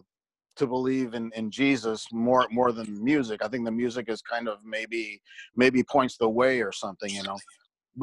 to 0.56 0.66
believe 0.66 1.14
in 1.14 1.26
in 1.40 1.46
jesus 1.52 2.00
more 2.12 2.48
more 2.60 2.72
than 2.72 2.90
music. 3.12 3.38
I 3.44 3.48
think 3.50 3.64
the 3.66 3.78
music 3.84 4.06
is 4.14 4.22
kind 4.34 4.48
of 4.48 4.58
maybe 4.76 5.22
maybe 5.62 5.84
points 5.96 6.16
the 6.18 6.30
way 6.30 6.54
or 6.62 6.72
something 6.72 7.12
you 7.18 7.24
know? 7.24 7.38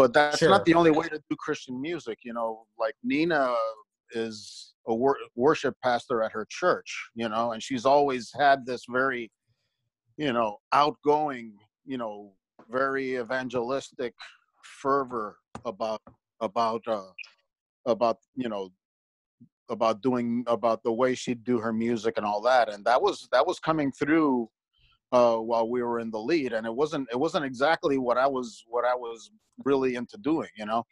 But 0.01 0.13
that's 0.13 0.39
Sure. 0.39 0.51
not 0.55 0.65
the 0.67 0.75
only 0.81 0.91
way 1.01 1.09
to 1.09 1.19
do 1.31 1.37
christian 1.47 1.77
music 1.89 2.19
you 2.27 2.35
know? 2.39 2.51
Like 2.85 2.97
nina 3.13 3.43
is 4.25 4.37
a 4.87 4.95
wor- 4.95 5.25
worship 5.47 5.75
pastor 5.83 6.17
at 6.23 6.33
her 6.37 6.47
church 6.61 6.91
you 7.21 7.29
know? 7.33 7.53
And 7.53 7.61
she's 7.67 7.87
always 7.95 8.25
had 8.45 8.59
this 8.67 8.83
very 9.01 9.25
you 10.17 10.33
know 10.33 10.59
outgoing 10.73 11.55
you 11.85 11.99
know 11.99 12.33
very 12.71 13.17
evangelistic 13.17 14.15
fervor 14.63 15.37
about 15.65 16.01
about 16.41 16.83
uh 16.87 17.11
about 17.87 18.19
you 18.35 18.49
know 18.49 18.71
about 19.69 20.03
doing 20.03 20.45
about 20.47 20.83
the 20.83 20.93
way 20.93 21.15
she'd 21.15 21.45
do 21.45 21.59
her 21.59 21.73
music 21.73 22.15
and 22.17 22.27
all 22.27 22.41
that. 22.43 22.69
And 22.69 22.85
that 22.85 23.01
was 23.01 23.29
that 23.33 23.47
was 23.47 23.59
coming 23.59 23.91
through 23.91 24.49
uh 25.13 25.37
while 25.37 25.69
we 25.69 25.83
were 25.83 25.99
in 25.99 26.11
the 26.11 26.19
lead. 26.19 26.53
And 26.53 26.67
it 26.67 26.75
wasn't 26.75 27.09
it 27.11 27.19
wasn't 27.19 27.45
exactly 27.45 27.99
what 27.99 28.19
i 28.19 28.27
was 28.27 28.63
what 28.67 28.85
i 28.85 28.95
was 28.95 29.31
really 29.65 29.95
into 29.95 30.17
doing 30.19 30.49
you 30.57 30.67
know? 30.67 30.85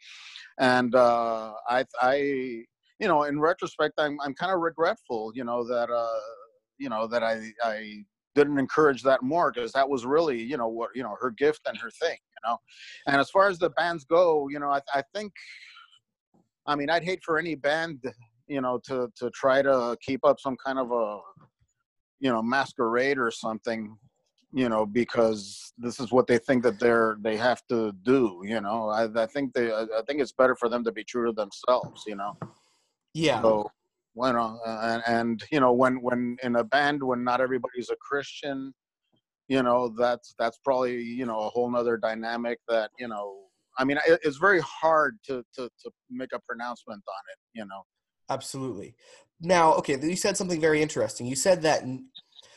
And 0.59 0.95
uh 0.95 1.53
i 1.69 1.85
i 2.01 2.15
you 2.15 3.07
know 3.07 3.23
in 3.23 3.39
retrospect 3.39 3.95
i'm 3.97 4.19
i'm 4.21 4.33
kind 4.33 4.53
of 4.53 4.59
regretful 4.59 5.31
you 5.35 5.43
know 5.43 5.63
that 5.67 5.89
uh 5.89 6.19
you 6.77 6.89
know 6.89 7.07
that 7.07 7.23
i 7.23 7.51
i 7.63 8.03
didn't 8.35 8.57
encourage 8.57 9.03
that 9.03 9.21
more 9.21 9.51
because 9.51 9.71
that 9.71 9.87
was 9.87 10.05
really 10.05 10.41
you 10.41 10.57
know 10.57 10.67
what 10.67 10.89
you 10.95 11.03
know 11.03 11.15
her 11.19 11.31
gift 11.31 11.61
and 11.67 11.77
her 11.77 11.91
thing 11.91 12.17
you 12.17 12.49
know 12.49 12.57
and 13.07 13.19
as 13.19 13.29
far 13.29 13.47
as 13.47 13.59
the 13.59 13.69
bands 13.71 14.05
go 14.05 14.47
you 14.49 14.59
know 14.59 14.69
i, 14.69 14.79
I 14.93 15.03
think 15.13 15.33
i 16.65 16.75
mean 16.75 16.89
i'd 16.89 17.03
hate 17.03 17.23
for 17.23 17.37
any 17.37 17.55
band 17.55 17.99
you 18.47 18.61
know 18.61 18.79
to 18.85 19.09
to 19.17 19.29
try 19.31 19.61
to 19.61 19.97
keep 20.01 20.23
up 20.25 20.39
some 20.39 20.57
kind 20.63 20.79
of 20.79 20.91
a 20.91 21.19
you 22.19 22.31
know 22.31 22.41
masquerade 22.41 23.17
or 23.17 23.31
something 23.31 23.97
you 24.53 24.67
know, 24.67 24.85
because 24.85 25.73
this 25.77 25.99
is 25.99 26.11
what 26.11 26.27
they 26.27 26.37
think 26.37 26.63
that 26.63 26.79
they're 26.79 27.17
they 27.21 27.37
have 27.37 27.65
to 27.69 27.93
do. 28.03 28.41
You 28.43 28.61
know, 28.61 28.89
I, 28.89 29.07
I 29.15 29.25
think 29.25 29.53
they 29.53 29.71
I 29.71 30.01
think 30.07 30.21
it's 30.21 30.33
better 30.33 30.55
for 30.55 30.67
them 30.67 30.83
to 30.83 30.91
be 30.91 31.03
true 31.03 31.27
to 31.27 31.31
themselves. 31.31 32.03
You 32.05 32.15
know. 32.15 32.37
Yeah. 33.13 33.41
So, 33.41 33.71
you 34.15 34.33
know, 34.33 34.59
and, 34.65 35.03
and 35.07 35.43
you 35.51 35.59
know, 35.59 35.73
when 35.73 36.01
when 36.01 36.37
in 36.43 36.55
a 36.55 36.63
band 36.63 37.03
when 37.03 37.23
not 37.23 37.41
everybody's 37.41 37.89
a 37.89 37.95
Christian, 37.95 38.73
you 39.47 39.63
know, 39.63 39.93
that's 39.97 40.35
that's 40.37 40.59
probably 40.63 41.01
you 41.01 41.25
know 41.25 41.39
a 41.39 41.49
whole 41.49 41.69
nother 41.69 41.97
dynamic 41.97 42.59
that 42.67 42.91
you 42.99 43.07
know. 43.07 43.37
I 43.77 43.85
mean, 43.85 43.97
it, 44.05 44.19
it's 44.23 44.37
very 44.37 44.59
hard 44.61 45.17
to, 45.27 45.43
to 45.55 45.69
to 45.83 45.91
make 46.09 46.33
a 46.33 46.39
pronouncement 46.39 47.01
on 47.07 47.23
it. 47.31 47.59
You 47.59 47.65
know. 47.65 47.83
Absolutely. 48.29 48.95
Now, 49.39 49.73
okay, 49.75 49.97
you 50.01 50.15
said 50.15 50.37
something 50.37 50.61
very 50.61 50.81
interesting. 50.81 51.25
You 51.25 51.35
said 51.35 51.63
that 51.63 51.83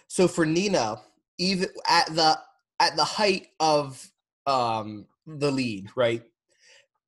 so 0.09 0.29
for 0.29 0.45
Nina, 0.45 0.97
even 1.39 1.69
at 1.89 2.07
the 2.07 2.39
at 2.81 2.97
the 2.97 3.05
height 3.05 3.49
of 3.61 4.09
um 4.47 5.07
the 5.27 5.51
lead, 5.51 5.89
right? 5.97 6.23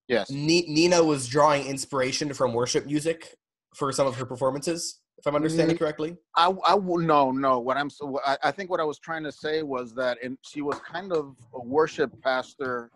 Yes. 0.09 0.30
Ni- 0.30 0.66
Nina 0.68 1.02
was 1.02 1.26
drawing 1.28 1.66
inspiration 1.66 2.32
from 2.32 2.54
worship 2.54 2.87
music 2.87 3.37
for 3.76 3.92
some 3.92 4.06
of 4.06 4.16
her 4.16 4.24
performances, 4.24 5.00
if 5.18 5.26
I'm 5.26 5.36
understanding 5.36 5.76
mm, 5.76 5.78
correctly. 5.78 6.16
I, 6.34 6.52
I 6.66 6.74
will 6.74 6.98
no 6.98 7.30
no 7.30 7.58
what 7.58 7.76
I'm 7.76 7.90
so 7.90 8.18
I, 8.24 8.36
I 8.42 8.50
think 8.50 8.70
what 8.70 8.80
I 8.80 8.84
was 8.84 8.98
trying 8.98 9.24
to 9.24 9.32
say 9.32 9.62
was 9.62 9.94
that 9.94 10.18
and 10.22 10.38
she 10.42 10.62
was 10.62 10.78
kind 10.80 11.12
of 11.12 11.36
a 11.54 11.60
worship 11.60 12.10
pastor 12.24 12.90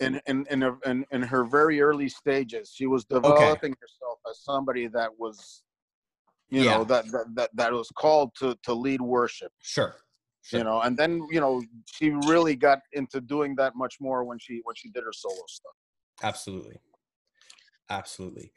in 0.00 0.20
in 0.26 0.46
in, 0.50 0.60
her, 0.62 0.76
in 0.84 1.04
in 1.10 1.22
her 1.22 1.44
very 1.44 1.80
early 1.80 2.08
stages 2.08 2.72
she 2.74 2.86
was 2.86 3.04
developing 3.04 3.74
herself 3.80 4.18
as 4.30 4.40
somebody 4.40 4.86
that 4.88 5.10
was 5.18 5.62
you 6.50 6.62
Yeah. 6.64 6.78
know 6.78 6.84
that, 6.84 7.04
that 7.12 7.26
that 7.34 7.50
that 7.54 7.72
was 7.72 7.90
called 7.96 8.30
to 8.40 8.56
to 8.62 8.72
lead 8.74 9.00
worship 9.00 9.52
Sure. 9.62 9.94
Sure. 10.42 10.58
you 10.58 10.64
know 10.64 10.80
and 10.82 10.96
then 10.96 11.26
you 11.30 11.40
know 11.40 11.62
she 11.86 12.10
really 12.10 12.56
got 12.56 12.80
into 12.92 13.20
doing 13.20 13.54
that 13.56 13.74
much 13.74 13.96
more 14.00 14.24
when 14.24 14.38
she 14.38 14.60
when 14.64 14.74
she 14.76 14.90
did 14.90 15.02
her 15.04 15.12
solo 15.12 15.44
stuff 15.48 15.72
Absolutely. 16.22 16.80
Absolutely. 17.90 18.52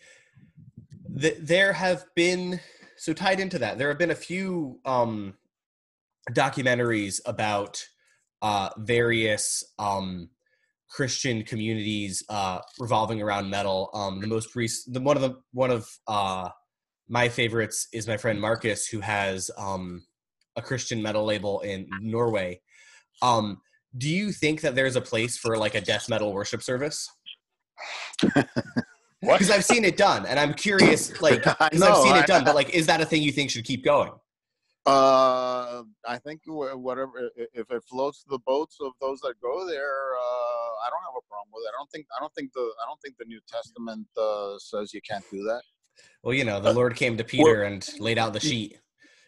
Th- 1.17 1.37
there 1.39 1.73
have 1.73 2.05
been 2.15 2.59
so 2.97 3.13
tied 3.13 3.39
into 3.39 3.59
that. 3.59 3.77
There 3.77 3.87
have 3.89 3.97
been 3.97 4.11
a 4.11 4.15
few 4.15 4.79
um, 4.85 5.35
documentaries 6.31 7.19
about 7.25 7.83
uh, 8.41 8.69
various 8.77 9.63
um, 9.79 10.29
Christian 10.89 11.43
communities 11.43 12.23
uh, 12.29 12.59
revolving 12.79 13.21
around 13.21 13.49
metal. 13.49 13.89
Um, 13.93 14.19
the 14.19 14.27
most 14.27 14.55
recent, 14.55 14.93
the 14.93 15.01
one 15.01 15.15
of 15.15 15.21
the 15.21 15.35
one 15.51 15.71
of 15.71 15.87
uh, 16.07 16.49
my 17.07 17.29
favorites 17.29 17.87
is 17.93 18.07
my 18.07 18.17
friend 18.17 18.39
Marcus, 18.39 18.87
who 18.87 18.99
has 18.99 19.49
um, 19.57 20.03
a 20.55 20.61
Christian 20.61 21.01
metal 21.01 21.25
label 21.25 21.61
in 21.61 21.87
Norway. 22.01 22.61
Um, 23.21 23.61
do 23.97 24.09
you 24.09 24.31
think 24.31 24.61
that 24.61 24.75
there's 24.75 24.95
a 24.95 25.01
place 25.01 25.37
for 25.37 25.57
like 25.57 25.75
a 25.75 25.81
death 25.81 26.09
metal 26.09 26.33
worship 26.33 26.61
service? 26.61 27.09
What? 29.21 29.39
Because 29.39 29.51
I've 29.51 29.65
seen 29.65 29.83
it 29.83 29.97
done, 29.97 30.25
and 30.25 30.39
I'm 30.39 30.53
curious, 30.53 31.21
like, 31.21 31.45
I 31.59 31.69
because 31.69 31.81
I've 31.81 31.97
seen 31.97 32.13
I- 32.13 32.19
it 32.19 32.27
done, 32.27 32.43
but 32.45 32.55
like, 32.55 32.69
is 32.69 32.85
that 32.87 33.01
a 33.01 33.05
thing 33.05 33.21
you 33.21 33.31
think 33.31 33.49
should 33.49 33.65
keep 33.65 33.83
going? 33.83 34.11
Uh, 34.85 35.83
I 36.07 36.17
think 36.17 36.41
whatever 36.47 37.29
if 37.35 37.69
it 37.69 37.83
floats 37.83 38.23
the 38.27 38.39
boats 38.39 38.77
of 38.81 38.93
those 39.01 39.19
that 39.21 39.33
go 39.41 39.67
there, 39.67 40.13
uh, 40.15 40.71
I 40.85 40.89
don't 40.89 41.01
have 41.03 41.13
a 41.17 41.27
problem 41.29 41.49
with 41.53 41.63
it. 41.65 41.73
I 41.75 41.77
don't 41.77 41.91
think 41.91 42.05
I 42.15 42.19
don't 42.19 42.33
think 42.33 42.53
the 42.53 42.61
I 42.61 42.87
don't 42.87 42.99
think 43.01 43.15
the 43.19 43.25
New 43.25 43.39
Testament 43.47 44.07
uh, 44.17 44.57
says 44.57 44.93
you 44.93 45.01
can't 45.07 45.23
do 45.29 45.43
that. 45.43 45.61
Well, 46.23 46.33
you 46.33 46.45
know, 46.45 46.59
the 46.59 46.73
Lord 46.73 46.95
came 46.95 47.17
to 47.17 47.23
Peter 47.23 47.63
and 47.63 47.87
laid 47.99 48.17
out 48.17 48.33
the 48.33 48.39
sheet. 48.39 48.79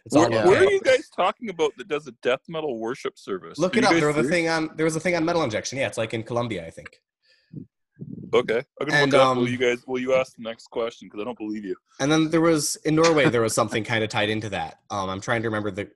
It's 0.05 0.15
Where, 0.15 0.31
yeah. 0.31 0.47
where 0.47 0.63
are 0.63 0.71
you 0.71 0.81
guys 0.81 1.09
talking 1.15 1.49
about 1.49 1.73
that 1.77 1.87
does 1.87 2.07
a 2.07 2.11
death 2.23 2.41
metal 2.47 2.79
worship 2.79 3.19
service? 3.19 3.59
Look 3.59 3.75
Are 3.75 3.79
it 3.79 3.85
up. 3.85 3.93
There 3.93 4.07
was 4.07 4.17
a 4.17 4.23
thing 4.23 4.47
on. 4.47 4.71
There 4.75 4.85
was 4.85 4.95
a 4.95 4.99
thing 4.99 5.15
on 5.15 5.23
metal 5.23 5.43
injection. 5.43 5.77
Yeah, 5.77 5.87
it's 5.87 5.97
like 5.97 6.13
in 6.13 6.23
Colombia, 6.23 6.65
I 6.65 6.71
think. 6.71 6.99
Okay, 8.33 8.61
I'm 8.79 8.87
gonna 8.87 9.01
And, 9.01 9.11
look 9.11 9.19
it 9.19 9.23
up. 9.23 9.27
um, 9.29 9.37
will 9.39 9.49
you 9.49 9.57
guys? 9.57 9.83
Will 9.87 9.99
you 9.99 10.13
ask 10.15 10.35
the 10.35 10.43
next 10.43 10.67
question? 10.67 11.07
Because 11.07 11.21
I 11.21 11.25
don't 11.25 11.37
believe 11.37 11.65
you. 11.65 11.75
And 11.99 12.11
then 12.11 12.29
there 12.29 12.41
was 12.41 12.75
in 12.85 12.95
Norway. 12.95 13.29
There 13.29 13.41
was 13.41 13.53
something 13.53 13.83
kind 13.83 14.03
of 14.03 14.09
tied 14.09 14.29
into 14.29 14.49
that. 14.49 14.79
Um, 14.89 15.09
I'm 15.09 15.21
trying 15.21 15.41
to 15.43 15.47
remember 15.49 15.71
the 15.71 15.89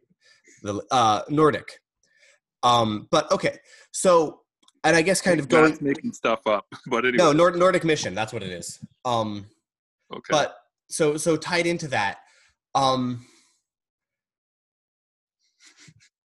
the 0.64 0.84
uh, 0.92 1.22
Nordic. 1.30 1.80
Um, 2.64 3.08
but 3.12 3.32
okay, 3.32 3.60
so 3.92 4.42
and 4.84 4.96
I 4.96 5.02
guess 5.02 5.22
kind 5.22 5.40
of 5.40 5.48
going. 5.50 5.70
Matt's 5.72 5.82
making 5.82 6.14
stuff 6.14 6.46
up, 6.48 6.66
but 6.88 7.06
anyway. 7.06 7.18
No, 7.18 7.32
Nord- 7.32 7.56
Nordic 7.58 7.84
Mission. 7.84 8.14
That's 8.16 8.34
what 8.34 8.44
it 8.44 8.50
is. 8.52 8.80
Um, 9.06 9.46
okay. 10.14 10.32
but 10.32 10.58
so 10.90 11.18
so 11.18 11.36
tied 11.36 11.66
into 11.66 11.88
that 11.88 12.20
um 12.76 13.26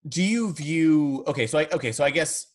do 0.08 0.22
you 0.22 0.52
view 0.52 1.24
okay 1.26 1.46
so 1.46 1.58
i 1.58 1.66
okay 1.72 1.92
so 1.92 2.04
i 2.04 2.10
guess 2.10 2.46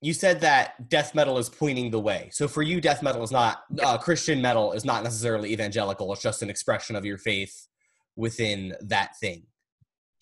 you 0.00 0.12
said 0.14 0.40
that 0.40 0.88
death 0.88 1.14
metal 1.14 1.36
is 1.38 1.48
pointing 1.48 1.90
the 1.90 2.00
way 2.00 2.28
so 2.32 2.48
for 2.48 2.62
you 2.62 2.80
death 2.80 3.02
metal 3.02 3.22
is 3.22 3.30
not 3.30 3.64
uh, 3.82 3.98
christian 3.98 4.40
metal 4.40 4.72
is 4.72 4.84
not 4.84 5.02
necessarily 5.04 5.52
evangelical 5.52 6.12
it's 6.12 6.22
just 6.22 6.42
an 6.42 6.50
expression 6.50 6.96
of 6.96 7.04
your 7.04 7.18
faith 7.18 7.68
within 8.16 8.74
that 8.80 9.16
thing 9.18 9.42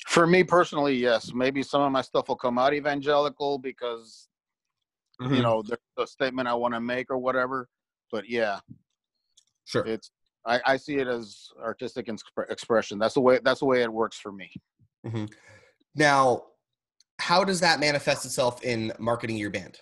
For 0.06 0.26
me 0.26 0.44
personally, 0.44 0.94
yes. 0.94 1.32
Maybe 1.34 1.62
some 1.62 1.82
of 1.82 1.90
my 1.92 2.02
stuff 2.02 2.28
will 2.28 2.36
come 2.36 2.58
out 2.58 2.72
evangelical 2.72 3.58
because 3.58 4.28
Mm-hmm. 5.20 5.34
you 5.34 5.42
know 5.42 5.62
there's 5.62 5.80
a 5.98 6.06
statement 6.06 6.46
I 6.46 6.54
want 6.54 6.74
to 6.74 6.80
make 6.80 7.10
or 7.10 7.18
whatever. 7.18 7.68
But 8.12 8.28
yeah, 8.30 8.60
sure 9.64 9.84
it's 9.84 10.12
I, 10.46 10.60
I 10.64 10.76
see 10.76 10.98
it 10.98 11.08
as 11.08 11.48
artistic 11.60 12.06
expre- 12.06 12.48
expression. 12.50 13.00
That's 13.00 13.14
the 13.14 13.20
way 13.20 13.40
that's 13.42 13.58
the 13.58 13.66
way 13.66 13.82
it 13.82 13.92
works 13.92 14.16
for 14.16 14.30
me. 14.30 14.48
Mm-hmm. 15.04 15.24
now 15.96 16.44
how 17.28 17.44
does 17.44 17.60
that 17.60 17.78
manifest 17.78 18.24
itself 18.24 18.62
in 18.62 18.90
marketing 18.98 19.36
your 19.36 19.50
band 19.50 19.78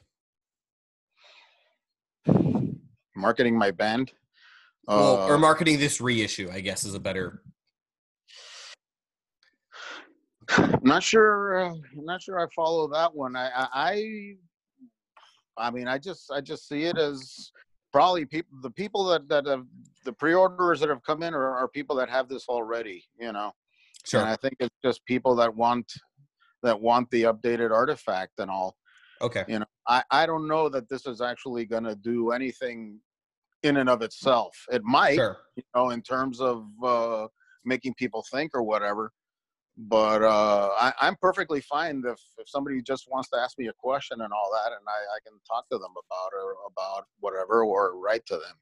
Marketing 3.15 3.57
my 3.57 3.71
band. 3.71 4.13
well, 4.89 5.23
uh, 5.23 5.29
or 5.29 5.39
marketing 5.39 5.79
this 5.79 6.01
reissue 6.01 6.49
i 6.53 6.61
guess 6.61 6.85
is 6.85 6.95
a 6.95 7.01
better 7.01 7.41
I'm 10.49 10.81
not 10.83 11.03
sure. 11.03 11.59
Uh, 11.59 11.71
I'm 11.71 12.05
not 12.05 12.23
sure 12.23 12.39
I 12.39 12.47
follow 12.55 12.87
that 12.89 13.13
one. 13.13 13.35
I, 13.35 13.49
I, 13.49 13.69
I, 13.75 14.35
I 15.67 15.71
mean, 15.73 15.89
I 15.89 15.99
just, 15.99 16.31
I 16.31 16.41
just 16.41 16.69
see 16.69 16.85
it 16.85 16.97
as 16.97 17.51
probably 17.93 18.27
people, 18.27 18.57
the 18.63 18.71
people 18.71 19.05
that 19.07 19.29
that 19.29 19.47
have 19.47 19.65
the 20.05 20.13
pre-orders 20.13 20.79
that 20.81 20.89
have 20.89 21.03
come 21.03 21.25
in 21.25 21.35
are, 21.35 21.57
are 21.57 21.67
people 21.67 21.97
that 21.97 22.09
have 22.09 22.29
this 22.29 22.45
already. 22.49 23.05
You 23.19 23.33
know, 23.33 23.51
sure 24.05 24.21
and 24.21 24.29
I 24.29 24.37
think 24.37 24.55
it's 24.61 24.77
just 24.85 25.05
people 25.05 25.35
that 25.37 25.53
want 25.53 25.93
that 26.67 26.81
want 26.81 27.11
the 27.11 27.23
updated 27.23 27.71
artifact 27.71 28.35
and 28.39 28.51
all. 28.51 28.77
okay 29.23 29.45
You 29.49 29.61
know, 29.61 29.67
I, 29.89 30.03
I 30.11 30.27
don't 30.27 30.47
know 30.47 30.69
that 30.69 30.89
this 30.89 31.07
is 31.07 31.21
actually 31.21 31.65
going 31.65 31.85
to 31.85 31.95
do 31.97 32.33
anything 32.33 33.01
in 33.63 33.79
and 33.79 33.89
of 33.89 34.03
itself. 34.03 34.55
It 34.71 34.83
might, 34.85 35.17
sure 35.17 35.39
you 35.57 35.63
know, 35.75 35.91
in 35.91 36.03
terms 36.03 36.41
of 36.41 36.67
uh, 36.85 37.27
making 37.65 37.95
people 37.95 38.25
think 38.31 38.51
or 38.55 38.63
whatever. 38.63 39.13
But 39.79 40.23
uh, 40.23 40.71
I, 40.79 40.93
I'm 41.03 41.17
perfectly 41.21 41.61
fine 41.61 42.03
if, 42.07 42.19
if 42.39 42.49
somebody 42.49 42.81
just 42.81 43.05
wants 43.11 43.29
to 43.31 43.37
ask 43.39 43.59
me 43.59 43.67
a 43.69 43.75
question 43.75 44.23
and 44.23 44.33
all 44.33 44.51
that, 44.57 44.73
and 44.73 44.81
I, 44.89 45.01
I 45.17 45.19
can 45.25 45.39
talk 45.47 45.69
to 45.71 45.77
them 45.77 45.93
about 45.93 46.31
or 46.35 46.55
about 46.71 47.05
whatever 47.21 47.63
or 47.63 47.99
write 47.99 48.25
to 48.27 48.35
them. 48.35 48.57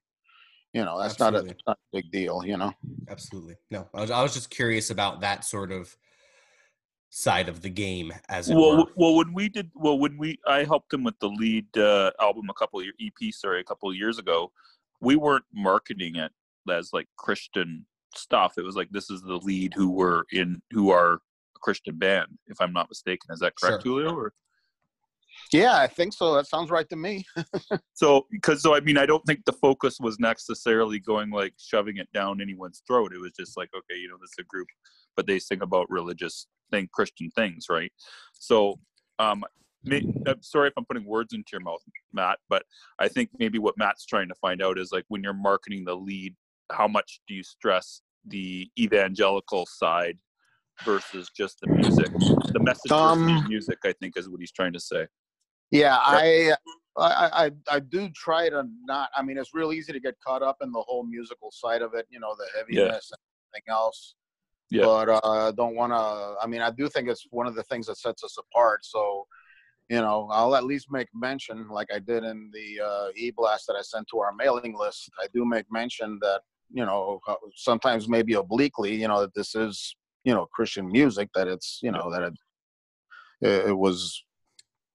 You 0.73 0.85
know, 0.85 0.99
that's 1.01 1.21
not 1.21 1.35
a, 1.35 1.39
Absolutely. 1.39 1.63
not 1.69 1.79
a 1.79 1.97
big 1.97 2.11
deal. 2.11 2.45
You 2.45 2.57
know. 2.57 2.73
Absolutely. 3.09 3.55
No, 3.71 3.89
I 3.95 4.01
was, 4.01 4.11
I 4.11 4.23
was 4.23 4.35
just 4.35 4.51
curious 4.51 4.91
about 4.91 5.21
that 5.21 5.45
sort 5.45 5.71
of 5.71 5.97
side 7.15 7.49
of 7.49 7.63
the 7.63 7.71
game, 7.71 8.13
as 8.29 8.51
it 8.51 8.57
well, 8.57 8.79
were. 8.79 8.85
well, 8.97 9.15
when 9.15 9.33
we 9.33 9.49
did, 9.49 9.71
well, 9.77 9.97
when 9.97 10.19
we, 10.19 10.37
I 10.49 10.65
helped 10.65 10.93
him 10.93 11.05
with 11.05 11.17
the 11.21 11.29
lead 11.29 11.65
uh, 11.79 12.11
album 12.21 12.51
a 12.51 12.55
couple 12.55 12.81
of 12.81 12.87
EP, 13.01 13.33
sorry, 13.33 13.61
a 13.61 13.65
couple 13.65 13.89
of 13.89 13.95
years 13.95 14.19
ago. 14.19 14.51
We 15.01 15.15
weren't 15.15 15.45
marketing 15.53 16.17
it 16.17 16.33
as 16.69 16.91
like 16.93 17.07
Christian 17.17 17.87
stuff. 18.17 18.55
It 18.59 18.65
was 18.65 18.75
like 18.75 18.91
this 18.91 19.11
is 19.11 19.23
the 19.23 19.37
lead 19.37 19.75
who 19.75 19.91
were 19.91 20.27
in, 20.33 20.61
who 20.73 20.91
are 20.91 21.15
a 21.15 21.59
Christian 21.61 21.99
band, 21.99 22.27
if 22.49 22.61
I'm 22.61 22.73
not 22.73 22.89
mistaken. 22.89 23.31
Is 23.31 23.41
that 23.41 23.55
correct, 23.61 23.85
Julio? 23.85 24.13
Or 24.13 24.33
Yeah, 25.53 25.77
I 25.77 25.87
think 25.87 26.15
so. 26.15 26.35
That 26.35 26.49
sounds 26.49 26.71
right 26.71 26.89
to 26.89 26.97
me. 26.97 27.27
so 27.95 28.27
because 28.33 28.61
so 28.61 28.75
I 28.75 28.81
mean 28.81 28.99
I 28.99 29.07
don't 29.07 29.25
think 29.25 29.45
the 29.45 29.53
focus 29.53 29.99
was 30.01 30.19
necessarily 30.19 30.99
going 30.99 31.31
like 31.31 31.55
shoving 31.59 31.99
it 31.99 32.09
down 32.13 32.41
anyone's 32.41 32.83
throat. 32.89 33.13
It 33.15 33.21
was 33.21 33.33
just 33.39 33.57
like 33.57 33.71
okay, 33.77 34.01
you 34.01 34.09
know, 34.09 34.17
this 34.21 34.31
is 34.31 34.41
a 34.41 34.45
group, 34.45 34.69
but 35.15 35.29
they 35.29 35.39
sing 35.39 35.63
about 35.63 35.89
religious 35.91 36.47
thing, 36.71 36.89
Christian 36.93 37.31
things, 37.31 37.67
right? 37.71 37.93
So 38.33 38.79
um, 39.19 39.45
may, 39.85 40.03
I'm 40.27 40.43
sorry 40.43 40.69
if 40.69 40.75
I'm 40.77 40.85
putting 40.85 41.05
words 41.05 41.33
into 41.33 41.51
your 41.53 41.61
mouth, 41.61 41.81
Matt, 42.13 42.39
but 42.49 42.65
I 42.99 43.09
think 43.09 43.31
maybe 43.39 43.59
what 43.59 43.79
Matt's 43.79 44.07
trying 44.07 44.29
to 44.29 44.35
find 44.37 44.63
out 44.63 44.79
is 44.79 44.93
like 44.93 45.05
when 45.09 45.23
you're 45.23 45.33
marketing 45.33 45.85
the 45.85 45.95
lead, 45.95 46.35
how 46.73 46.89
much 46.89 47.21
do 47.29 47.35
you 47.35 47.43
stress 47.43 48.01
the 48.27 48.71
evangelical 48.79 49.67
side 49.67 50.19
versus 50.85 51.31
just 51.37 51.61
the 51.61 51.69
music? 51.69 52.11
The 52.53 52.61
message 52.61 52.91
versus 52.91 53.19
the 53.19 53.43
Um, 53.43 53.49
music, 53.49 53.79
I 53.85 53.93
think, 53.93 54.17
is 54.17 54.29
what 54.29 54.41
he's 54.41 54.53
trying 54.53 54.73
to 54.73 54.81
say. 54.81 55.07
Yeah, 55.71 55.97
I, 56.01 56.55
I, 56.97 57.47
I, 57.47 57.51
I 57.69 57.81
do 57.81 58.09
try 58.11 58.49
to 58.49 58.65
not. 58.85 59.11
I 59.17 59.23
mean, 59.23 59.39
it's 59.39 59.55
real 59.55 59.73
easy 59.73 59.93
to 59.93 60.01
get 60.01 60.15
caught 60.25 60.43
up 60.43 60.59
in 60.63 60.71
the 60.73 60.81
whole 60.81 61.05
musical 61.05 61.51
side 61.51 61.83
of 61.83 61.95
it. 61.95 62.07
You 62.11 62.21
know, 62.21 62.35
the 62.39 62.47
heaviness 62.57 63.11
and 63.11 63.19
everything 63.53 63.73
else. 63.73 64.15
Yeah. 64.71 64.85
but 64.85 65.09
uh, 65.09 65.21
I 65.25 65.53
don't 65.53 65.77
want 65.77 65.93
to. 65.93 66.37
I 66.43 66.47
mean, 66.47 66.63
I 66.63 66.71
do 66.71 66.89
think 66.89 67.09
it's 67.09 67.27
one 67.31 67.47
of 67.47 67.55
the 67.55 67.63
things 67.65 67.87
that 67.87 67.99
sets 67.99 68.25
us 68.25 68.37
apart. 68.39 68.85
So, 68.85 69.27
you 69.89 70.01
know, 70.01 70.29
I'll 70.33 70.57
at 70.57 70.65
least 70.65 70.91
make 70.91 71.09
mention, 71.15 71.69
like 71.69 71.89
I 71.95 71.99
did 71.99 72.25
in 72.25 72.51
the 72.53 72.85
uh, 72.85 73.09
e-blast 73.15 73.67
that 73.67 73.75
I 73.75 73.83
sent 73.83 74.09
to 74.09 74.19
our 74.19 74.33
mailing 74.33 74.75
list. 74.77 75.11
I 75.23 75.27
do 75.35 75.45
make 75.45 75.67
mention 75.71 76.19
that 76.23 76.41
you 76.73 76.85
know 76.85 77.21
uh, 77.29 77.35
sometimes 77.55 78.09
maybe 78.09 78.35
obliquely, 78.35 78.95
you 78.95 79.09
know, 79.09 79.21
that 79.21 79.35
this 79.35 79.55
is 79.55 79.95
you 80.25 80.35
know 80.35 80.47
Christian 80.53 80.91
music. 80.91 81.29
That 81.35 81.49
it's 81.49 81.81
you 81.83 81.93
know 81.93 82.11
that 82.11 82.23
it 82.23 82.35
it 83.43 83.69
it 83.69 83.79
was 83.79 84.25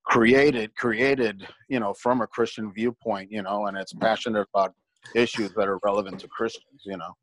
created 0.06 0.76
created 0.76 1.48
you 1.70 1.80
know 1.80 1.94
from 1.94 2.22
a 2.22 2.28
Christian 2.28 2.74
viewpoint, 2.74 3.32
you 3.32 3.44
know, 3.44 3.68
and 3.68 3.78
it's 3.78 3.94
passionate 3.94 4.48
about 4.54 4.74
issues 5.16 5.52
that 5.54 5.68
are 5.68 5.80
relevant 5.84 6.20
to 6.22 6.28
Christians. 6.28 6.82
You 6.84 6.98
know, 6.98 7.16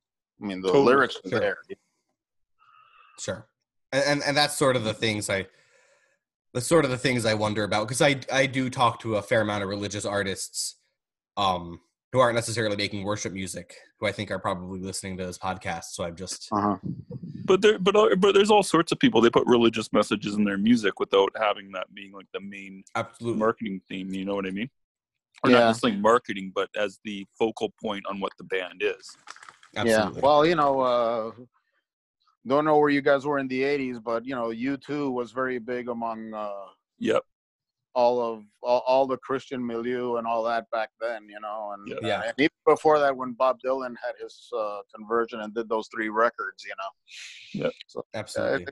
I 0.42 0.46
mean 0.46 0.60
the 0.60 0.68
Totally. 0.68 0.84
lyrics 0.86 1.16
are 1.24 1.30
there. 1.30 1.58
Sure. 1.68 1.76
And, 3.92 4.04
and 4.04 4.22
and 4.24 4.36
that's 4.36 4.56
sort 4.56 4.76
of 4.76 4.84
the 4.84 4.94
things 4.94 5.30
I 5.30 5.46
that's 6.54 6.66
sort 6.66 6.84
of 6.84 6.90
the 6.90 6.98
things 6.98 7.24
I 7.26 7.34
wonder 7.34 7.64
about 7.64 7.86
because 7.86 8.02
I 8.02 8.20
I 8.32 8.46
do 8.46 8.70
talk 8.70 9.00
to 9.00 9.16
a 9.16 9.22
fair 9.22 9.40
amount 9.42 9.62
of 9.62 9.68
religious 9.68 10.04
artists 10.04 10.76
um 11.36 11.80
who 12.12 12.20
aren't 12.20 12.34
necessarily 12.34 12.76
making 12.76 13.04
worship 13.04 13.32
music 13.32 13.74
who 14.00 14.06
I 14.06 14.12
think 14.12 14.30
are 14.30 14.38
probably 14.38 14.80
listening 14.80 15.16
to 15.18 15.26
this 15.26 15.38
podcast 15.38 15.84
so 15.92 16.04
I'm 16.04 16.16
just 16.16 16.48
Uh-huh. 16.52 16.76
But 17.44 17.62
there, 17.62 17.78
but 17.78 17.94
uh, 17.94 18.16
but 18.16 18.32
there's 18.34 18.50
all 18.50 18.64
sorts 18.64 18.90
of 18.90 18.98
people. 18.98 19.20
They 19.20 19.30
put 19.30 19.46
religious 19.46 19.92
messages 19.92 20.34
in 20.34 20.42
their 20.42 20.58
music 20.58 20.98
without 20.98 21.30
having 21.38 21.70
that 21.72 21.86
being 21.94 22.10
like 22.12 22.26
the 22.32 22.40
main 22.40 22.82
absolutely 22.96 23.38
marketing 23.38 23.80
theme. 23.88 24.12
You 24.12 24.24
know 24.24 24.34
what 24.34 24.46
I 24.46 24.50
mean? 24.50 24.68
Or 25.44 25.50
Yeah. 25.50 25.58
not 25.60 25.66
necessarily 25.68 25.98
marketing, 26.00 26.50
but 26.52 26.70
as 26.76 26.98
the 27.04 27.24
focal 27.38 27.72
point 27.80 28.04
on 28.10 28.18
what 28.18 28.32
the 28.36 28.42
band 28.44 28.82
is. 28.82 29.16
absolutely. 29.76 30.20
Yeah. 30.20 30.26
Well, 30.26 30.44
you 30.44 30.56
know, 30.56 30.80
uh, 30.80 31.30
don't 32.46 32.64
know 32.64 32.78
where 32.78 32.90
you 32.90 33.02
guys 33.02 33.24
were 33.26 33.38
in 33.38 33.48
the 33.48 33.62
'80s, 33.62 34.02
but 34.02 34.24
you 34.24 34.34
know, 34.34 34.48
U2 34.48 35.12
was 35.12 35.32
very 35.32 35.58
big 35.58 35.88
among 35.88 36.32
uh, 36.34 36.66
Yep. 36.98 37.22
all 37.94 38.20
of 38.20 38.44
all, 38.62 38.82
all 38.86 39.06
the 39.06 39.16
Christian 39.18 39.64
milieu 39.66 40.16
and 40.16 40.26
all 40.26 40.42
that 40.44 40.68
back 40.70 40.90
then. 41.00 41.28
You 41.28 41.40
know, 41.40 41.72
and, 41.74 41.88
Yeah. 41.88 42.06
Yeah. 42.08 42.22
and 42.28 42.34
even 42.38 42.50
before 42.66 42.98
that, 42.98 43.16
when 43.16 43.32
Bob 43.32 43.58
Dylan 43.64 43.94
had 44.04 44.14
his 44.20 44.48
uh, 44.56 44.78
conversion 44.94 45.40
and 45.40 45.54
did 45.54 45.68
those 45.68 45.88
three 45.94 46.08
records, 46.08 46.64
you 46.64 46.74
know, 46.80 47.64
Yeah. 47.64 47.70
So 47.88 48.04
absolutely. 48.14 48.66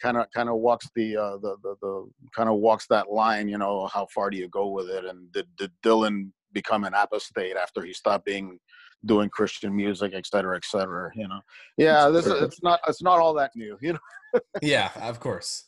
kind 0.00 0.16
of 0.16 0.26
kind 0.34 0.48
of 0.48 0.56
walks 0.56 0.88
the 0.94 1.16
uh, 1.16 1.36
the 1.38 1.56
the, 1.62 1.74
the 1.82 2.10
kind 2.34 2.48
of 2.48 2.56
walks 2.56 2.86
that 2.88 3.10
line. 3.12 3.48
You 3.48 3.58
know, 3.58 3.86
how 3.88 4.06
far 4.14 4.30
do 4.30 4.36
you 4.38 4.48
go 4.48 4.68
with 4.68 4.88
it? 4.88 5.04
And 5.04 5.30
did 5.32 5.46
did 5.56 5.70
Dylan 5.84 6.30
become 6.52 6.84
an 6.84 6.94
apostate 6.94 7.56
after 7.56 7.82
he 7.82 7.92
stopped 7.92 8.24
being 8.24 8.58
doing 9.06 9.28
Christian 9.28 9.74
music, 9.74 10.12
et 10.14 10.26
cetera, 10.26 10.56
et 10.56 10.64
cetera? 10.64 11.10
You 11.14 11.28
know, 11.28 11.40
yeah, 11.76 12.08
this 12.08 12.26
is, 12.26 12.42
it's 12.42 12.62
not 12.62 12.80
it's 12.86 13.02
not 13.02 13.18
all 13.18 13.34
that 13.34 13.52
new. 13.56 13.78
You 13.80 13.94
know. 13.94 14.40
yeah, 14.62 14.90
of 15.00 15.20
course. 15.20 15.64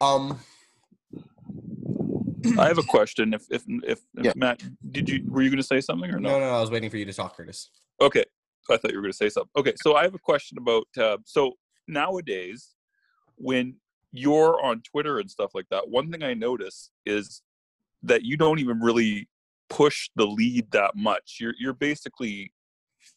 Um 0.00 0.40
I 2.58 2.66
have 2.66 2.78
a 2.78 2.82
question. 2.82 3.34
If 3.34 3.44
if 3.50 3.62
if, 3.66 4.00
if 4.16 4.24
Yeah. 4.24 4.32
Matt, 4.36 4.62
did 4.90 5.08
you 5.08 5.22
were 5.28 5.42
you 5.42 5.50
going 5.50 5.58
to 5.58 5.62
say 5.62 5.80
something 5.80 6.10
or 6.10 6.18
no 6.18 6.40
no 6.40 6.50
I 6.50 6.60
was 6.60 6.70
waiting 6.70 6.90
for 6.90 6.96
you 6.96 7.04
to 7.04 7.12
talk 7.12 7.36
Curtis. 7.36 7.70
Okay, 8.00 8.24
I 8.70 8.76
thought 8.76 8.90
you 8.90 8.96
were 8.96 9.02
going 9.02 9.12
to 9.12 9.16
say 9.16 9.28
something. 9.28 9.50
Okay, 9.56 9.74
so 9.82 9.94
I 9.94 10.02
have 10.02 10.14
a 10.14 10.18
question 10.18 10.58
about 10.58 10.86
uh, 10.98 11.18
so 11.24 11.52
nowadays 11.86 12.74
when 13.36 13.76
you're 14.12 14.62
on 14.62 14.82
Twitter 14.82 15.18
and 15.18 15.30
stuff 15.30 15.52
like 15.54 15.66
that, 15.70 15.88
one 15.88 16.10
thing 16.10 16.22
I 16.22 16.34
notice 16.34 16.90
is 17.06 17.42
that 18.02 18.22
you 18.22 18.36
don't 18.36 18.58
even 18.58 18.80
really 18.80 19.28
push 19.72 20.10
the 20.16 20.26
lead 20.26 20.70
that 20.72 20.92
much. 20.94 21.38
You're 21.40 21.54
you're 21.58 21.72
basically 21.72 22.52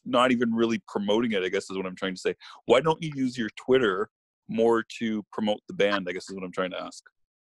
not 0.05 0.31
even 0.31 0.53
really 0.53 0.81
promoting 0.87 1.33
it. 1.33 1.43
I 1.43 1.49
guess 1.49 1.69
is 1.69 1.77
what 1.77 1.85
I'm 1.85 1.95
trying 1.95 2.15
to 2.15 2.21
say. 2.21 2.35
Why 2.65 2.79
don't 2.81 3.01
you 3.01 3.11
use 3.15 3.37
your 3.37 3.49
Twitter 3.57 4.09
more 4.47 4.83
to 4.99 5.23
promote 5.31 5.59
the 5.67 5.73
band? 5.73 6.07
I 6.09 6.13
guess 6.13 6.29
is 6.29 6.35
what 6.35 6.43
I'm 6.43 6.51
trying 6.51 6.71
to 6.71 6.81
ask. 6.81 7.03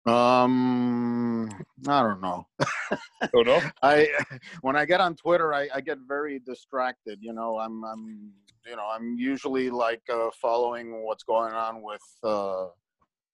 Um, 0.07 1.49
I 1.89 2.03
don't 2.03 2.21
know. 2.21 2.47
Oh 3.35 3.43
no. 3.43 3.61
I 3.83 4.09
when 4.63 4.77
I 4.77 4.85
get 4.85 5.01
on 5.01 5.17
Twitter, 5.17 5.55
I, 5.55 5.69
I 5.75 5.81
get 5.81 5.99
very 6.07 6.39
distracted. 6.39 7.19
You 7.21 7.33
know, 7.33 7.59
I'm 7.59 7.85
I'm 7.85 8.33
you 8.67 8.77
know 8.77 8.87
I'm 8.91 9.17
usually 9.19 9.71
like 9.71 10.03
uh, 10.13 10.31
following 10.41 11.05
what's 11.05 11.25
going 11.25 11.53
on 11.53 11.83
with 11.83 12.03
uh, 12.23 12.67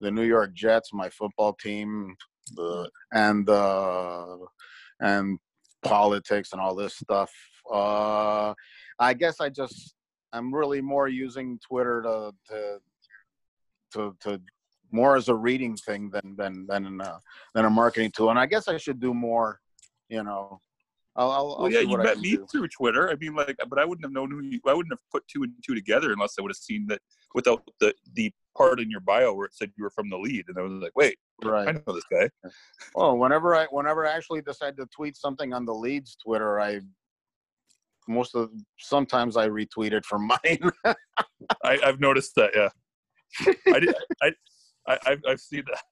the 0.01 0.11
New 0.11 0.25
York 0.25 0.55
Jets, 0.55 0.93
my 0.93 1.09
football 1.11 1.55
team, 1.55 2.17
the 2.55 2.89
and 3.13 3.49
uh, 3.49 4.37
and 5.01 5.39
politics 5.83 6.51
and 6.53 6.61
all 6.61 6.75
this 6.75 6.97
stuff. 6.97 7.31
Uh, 7.73 8.55
I 8.99 9.15
guess 9.15 9.41
I 9.41 9.49
just 9.49 9.95
I'm 10.33 10.55
really 10.55 10.81
more 10.81 11.09
using 11.09 11.59
Twitter 11.59 12.03
to 12.03 12.33
to 12.49 12.79
to, 13.93 14.17
to 14.21 14.41
more 14.93 15.17
as 15.17 15.29
a 15.29 15.35
reading 15.35 15.77
thing 15.77 16.11
than 16.11 16.37
than 16.37 16.67
than 16.67 17.01
uh, 17.01 17.19
than 17.55 17.65
a 17.65 17.71
marketing 17.71 18.13
tool. 18.15 18.31
And 18.31 18.39
I 18.39 18.47
guess 18.47 18.69
I 18.69 18.77
should 18.77 19.01
do 19.01 19.15
more. 19.15 19.61
You 20.09 20.25
know, 20.25 20.61
I'll, 21.17 21.31
I'll, 21.31 21.57
I'll 21.61 21.73
yeah, 21.73 21.81
you 21.81 21.99
met 21.99 22.21
me 22.21 22.37
do. 22.37 22.47
through 22.51 22.69
Twitter. 22.69 23.11
I 23.11 23.17
mean, 23.17 23.35
like, 23.35 23.57
but 23.69 23.79
I 23.79 23.85
wouldn't 23.85 24.05
have 24.05 24.13
known 24.13 24.31
who 24.31 24.43
you. 24.43 24.61
I 24.67 24.75
wouldn't 24.75 24.93
have 24.93 25.01
put 25.11 25.27
two 25.27 25.43
and 25.43 25.53
two 25.67 25.75
together 25.75 26.13
unless 26.13 26.35
I 26.39 26.43
would 26.43 26.51
have 26.51 26.57
seen 26.57 26.87
that 26.89 27.01
without 27.35 27.63
the 27.81 27.95
the 28.15 28.33
part 28.57 28.81
in 28.81 28.91
your 28.91 29.01
bio 29.01 29.35
where 29.35 29.47
it 29.47 29.55
said 29.55 29.73
you 29.77 29.85
were 29.85 29.91
from 29.91 30.09
the 30.09 30.17
lead, 30.17 30.45
and 30.49 30.59
I 30.59 30.63
was 30.63 30.73
like, 30.73 30.95
wait, 30.95 31.19
I 31.45 31.73
know 31.73 31.83
this 31.89 32.05
guy. 32.11 32.31
Well, 32.95 33.19
whenever 33.19 33.57
I 33.57 33.67
whenever 33.71 34.07
I 34.07 34.13
actually 34.13 34.43
decide 34.43 34.77
to 34.77 34.87
tweet 34.95 35.17
something 35.17 35.53
on 35.53 35.65
the 35.65 35.75
leads 35.75 36.17
Twitter, 36.17 36.61
I 36.61 36.81
most 38.09 38.35
of 38.35 38.51
sometimes 38.79 39.37
I 39.37 39.49
retweet 39.49 39.93
it 39.93 40.05
from 40.05 40.27
mine. 40.45 40.71
I, 41.65 41.79
I've 41.85 42.01
noticed 42.01 42.35
that. 42.37 42.51
Yeah, 42.55 42.69
I 43.73 43.81
did. 43.81 43.95
I, 44.23 44.33
I 44.87 44.99
I've, 45.07 45.21
I've 45.29 45.41
seen 45.41 45.65
that. 45.67 45.83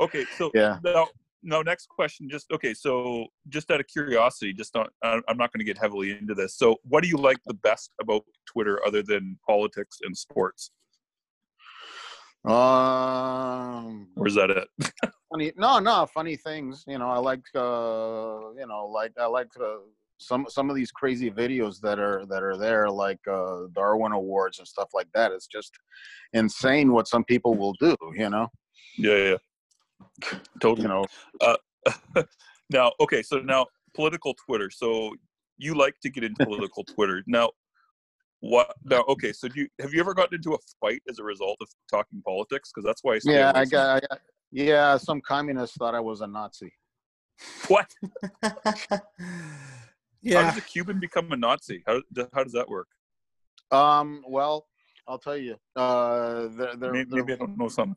Okay, 0.00 0.24
so 0.36 0.50
yeah. 0.54 0.78
now, 0.84 1.08
now 1.44 1.62
next 1.62 1.88
question. 1.88 2.28
Just 2.28 2.50
okay. 2.52 2.74
So 2.74 3.26
just 3.48 3.70
out 3.70 3.80
of 3.80 3.86
curiosity, 3.86 4.52
just 4.52 4.74
not. 4.74 4.90
I'm 5.02 5.36
not 5.36 5.52
going 5.52 5.60
to 5.60 5.64
get 5.64 5.78
heavily 5.78 6.10
into 6.12 6.34
this. 6.34 6.56
So, 6.56 6.76
what 6.84 7.02
do 7.02 7.08
you 7.08 7.16
like 7.16 7.38
the 7.46 7.54
best 7.54 7.92
about 8.00 8.24
Twitter, 8.46 8.80
other 8.86 9.02
than 9.02 9.38
politics 9.46 9.98
and 10.02 10.16
sports? 10.16 10.70
Um, 12.44 14.08
Or 14.16 14.26
is 14.26 14.34
that 14.34 14.50
it? 14.50 14.68
funny 15.34 15.52
no 15.56 15.78
no 15.80 16.06
funny 16.14 16.36
things 16.36 16.84
you 16.86 16.98
know 16.98 17.08
i 17.08 17.18
like 17.18 17.42
uh 17.56 18.52
you 18.56 18.66
know 18.68 18.86
like 18.86 19.12
i 19.18 19.26
like 19.26 19.48
uh, 19.60 19.78
some 20.18 20.46
some 20.48 20.70
of 20.70 20.76
these 20.76 20.92
crazy 20.92 21.30
videos 21.30 21.80
that 21.80 21.98
are 21.98 22.24
that 22.26 22.42
are 22.42 22.56
there 22.56 22.88
like 22.88 23.18
uh 23.28 23.62
darwin 23.72 24.12
awards 24.12 24.58
and 24.58 24.68
stuff 24.68 24.90
like 24.94 25.08
that 25.12 25.32
it's 25.32 25.48
just 25.48 25.72
insane 26.34 26.92
what 26.92 27.08
some 27.08 27.24
people 27.24 27.54
will 27.54 27.74
do 27.80 27.96
you 28.14 28.30
know 28.30 28.46
Yeah, 28.96 29.16
yeah. 29.16 29.36
Totally. 30.60 30.82
you 30.82 30.88
know 30.88 31.04
now, 32.70 32.92
okay, 33.00 33.22
so 33.22 33.38
now 33.40 33.66
political 33.94 34.34
Twitter. 34.46 34.70
So 34.70 35.14
you 35.58 35.74
like 35.74 35.94
to 36.02 36.10
get 36.10 36.24
into 36.24 36.44
political 36.44 36.82
Twitter. 36.94 37.22
Now, 37.26 37.50
what? 38.40 38.74
Now, 38.84 39.04
okay, 39.08 39.32
so 39.32 39.48
do 39.48 39.60
you 39.60 39.68
have 39.80 39.92
you 39.92 40.00
ever 40.00 40.14
gotten 40.14 40.34
into 40.36 40.54
a 40.54 40.58
fight 40.80 41.02
as 41.08 41.18
a 41.18 41.22
result 41.24 41.58
of 41.60 41.68
talking 41.90 42.22
politics? 42.24 42.70
Because 42.74 42.86
that's 42.86 43.02
why 43.02 43.14
I 43.16 43.20
yeah 43.24 43.52
i 43.54 43.64
got, 43.64 43.96
I 43.96 44.00
got 44.08 44.20
yeah 44.52 44.96
some 44.96 45.20
communists 45.20 45.76
thought 45.76 45.94
i 45.94 46.00
was 46.00 46.20
a 46.20 46.26
nazi 46.26 46.72
What? 47.68 47.90
yeah. 50.22 50.42
How 50.42 50.48
does 50.50 50.56
a 50.58 50.60
Cuban 50.62 51.00
become 51.00 51.32
a 51.32 51.36
Nazi? 51.36 51.82
How 51.86 52.00
how 52.32 52.44
does 52.44 52.52
that 52.52 52.68
work? 52.68 52.88
um 53.72 54.22
well 54.28 54.66
i'll 55.08 55.18
tell 55.18 55.36
you 55.36 55.56
uh 55.74 56.48
they're, 56.56 56.76
they're, 56.76 56.92
Maybe, 56.92 57.10
they're- 57.10 57.24
maybe 57.24 57.32
I 57.32 57.36
don't 57.36 57.58
know 57.58 57.68
something. 57.68 57.96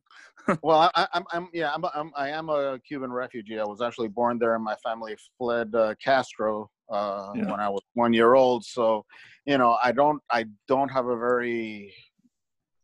Well, 0.62 0.90
I, 0.96 1.08
I'm, 1.14 1.24
I'm, 1.32 1.50
yeah, 1.54 1.74
I'm, 1.74 1.84
I'm, 1.94 2.12
I 2.16 2.30
am 2.30 2.50
a 2.50 2.80
Cuban 2.88 3.12
refugee. 3.12 3.60
I 3.60 3.64
was 3.64 3.82
actually 3.82 4.08
born 4.08 4.40
there, 4.40 4.56
and 4.56 4.64
my 4.64 4.76
family 4.84 5.16
fled 5.38 5.74
uh, 5.76 5.96
Castro 6.04 6.70
uh, 6.90 7.32
Yeah. 7.36 7.52
when 7.52 7.60
I 7.60 7.70
was 7.70 7.82
one 7.94 8.14
year 8.14 8.36
old. 8.36 8.64
So, 8.64 9.06
you 9.46 9.58
know, 9.58 9.78
I 9.84 9.92
don't, 9.92 10.22
I 10.32 10.46
don't 10.68 10.90
have 10.90 11.08
a 11.08 11.18
very 11.18 11.94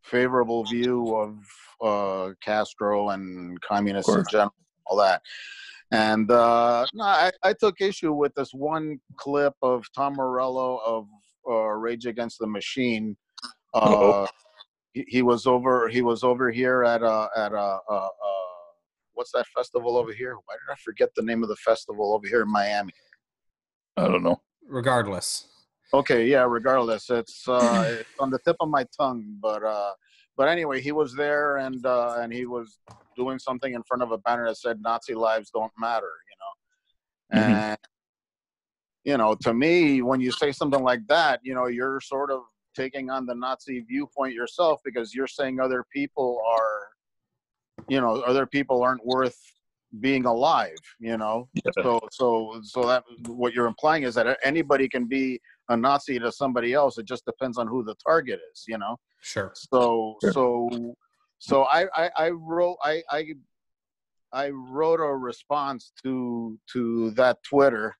favorable 0.03 0.65
view 0.65 1.15
of 1.15 1.37
uh, 1.81 2.33
Castro 2.41 3.09
and 3.09 3.59
communists 3.61 4.13
in 4.13 4.25
general, 4.29 4.53
all 4.85 4.97
that. 4.97 5.21
And 5.91 6.29
uh, 6.31 6.85
no, 6.93 7.03
I, 7.03 7.31
I 7.43 7.53
took 7.53 7.79
issue 7.79 8.13
with 8.13 8.33
this 8.35 8.51
one 8.53 8.99
clip 9.17 9.53
of 9.61 9.85
Tom 9.95 10.15
Morello 10.15 10.79
of 10.85 11.07
uh, 11.47 11.53
Rage 11.53 12.05
Against 12.05 12.39
the 12.39 12.47
Machine. 12.47 13.15
Uh, 13.73 13.79
Uh-oh. 13.79 14.27
He, 14.93 15.05
he 15.07 15.21
was 15.21 15.45
over. 15.45 15.87
He 15.89 16.01
was 16.01 16.23
over 16.23 16.49
here 16.51 16.83
at 16.83 17.03
uh, 17.03 17.27
at 17.35 17.53
uh, 17.53 17.79
uh, 17.89 17.93
uh, 17.93 18.09
what's 19.13 19.31
that 19.31 19.47
festival 19.47 19.97
over 19.97 20.13
here? 20.13 20.35
Why 20.35 20.53
did 20.55 20.71
I 20.71 20.75
forget 20.83 21.09
the 21.15 21.23
name 21.23 21.43
of 21.43 21.49
the 21.49 21.55
festival 21.57 22.13
over 22.13 22.27
here 22.27 22.41
in 22.41 22.51
Miami? 22.51 22.93
I 23.97 24.07
don't 24.07 24.23
know. 24.23 24.41
Regardless. 24.67 25.47
Okay, 25.93 26.27
yeah. 26.27 26.45
Regardless, 26.47 27.09
it's 27.09 27.47
uh, 27.47 27.83
it's 27.87 28.19
on 28.19 28.29
the 28.29 28.39
tip 28.39 28.55
of 28.59 28.69
my 28.69 28.85
tongue, 28.97 29.37
but 29.41 29.63
uh, 29.63 29.91
but 30.37 30.47
anyway, 30.47 30.81
he 30.81 30.91
was 30.91 31.13
there 31.15 31.57
and 31.57 31.85
uh, 31.85 32.15
and 32.19 32.31
he 32.31 32.45
was 32.45 32.79
doing 33.15 33.37
something 33.37 33.73
in 33.73 33.83
front 33.83 34.01
of 34.01 34.11
a 34.11 34.17
banner 34.19 34.47
that 34.47 34.57
said 34.57 34.81
"Nazi 34.81 35.13
lives 35.13 35.51
don't 35.51 35.71
matter," 35.77 36.11
you 36.29 36.35
know, 36.39 37.41
Mhm. 37.41 37.55
and 37.61 37.77
you 39.03 39.17
know, 39.17 39.35
to 39.41 39.53
me, 39.53 40.01
when 40.01 40.21
you 40.21 40.31
say 40.31 40.51
something 40.51 40.81
like 40.81 41.05
that, 41.07 41.41
you 41.43 41.53
know, 41.53 41.65
you're 41.67 41.99
sort 41.99 42.31
of 42.31 42.41
taking 42.73 43.09
on 43.09 43.25
the 43.25 43.35
Nazi 43.35 43.79
viewpoint 43.81 44.33
yourself 44.33 44.81
because 44.83 45.13
you're 45.13 45.27
saying 45.27 45.59
other 45.59 45.85
people 45.93 46.41
are, 46.47 46.87
you 47.87 48.01
know, 48.01 48.21
other 48.21 48.45
people 48.45 48.83
aren't 48.83 49.05
worth 49.05 49.37
being 49.99 50.25
alive. 50.25 50.77
You 50.99 51.17
know, 51.17 51.49
so 51.81 51.99
so 52.11 52.59
so 52.63 52.85
that 52.87 53.03
what 53.27 53.53
you're 53.53 53.67
implying 53.67 54.03
is 54.03 54.15
that 54.15 54.37
anybody 54.43 54.87
can 54.89 55.07
be 55.07 55.39
a 55.69 55.77
Nazi 55.77 56.19
to 56.19 56.31
somebody 56.31 56.73
else. 56.73 56.97
It 56.97 57.05
just 57.05 57.25
depends 57.25 57.57
on 57.57 57.67
who 57.67 57.83
the 57.83 57.95
target 58.05 58.39
is. 58.53 58.65
You 58.67 58.77
know. 58.77 58.97
Sure. 59.21 59.53
So 59.55 60.15
Sure. 60.21 60.31
so 60.31 60.95
so 61.39 61.63
I, 61.63 61.85
I 61.95 62.09
I 62.17 62.29
wrote 62.29 62.77
I 62.83 63.03
I 63.09 63.33
I 64.31 64.49
wrote 64.49 64.99
a 64.99 65.15
response 65.15 65.91
to 66.03 66.57
to 66.73 67.11
that 67.11 67.43
Twitter 67.43 67.95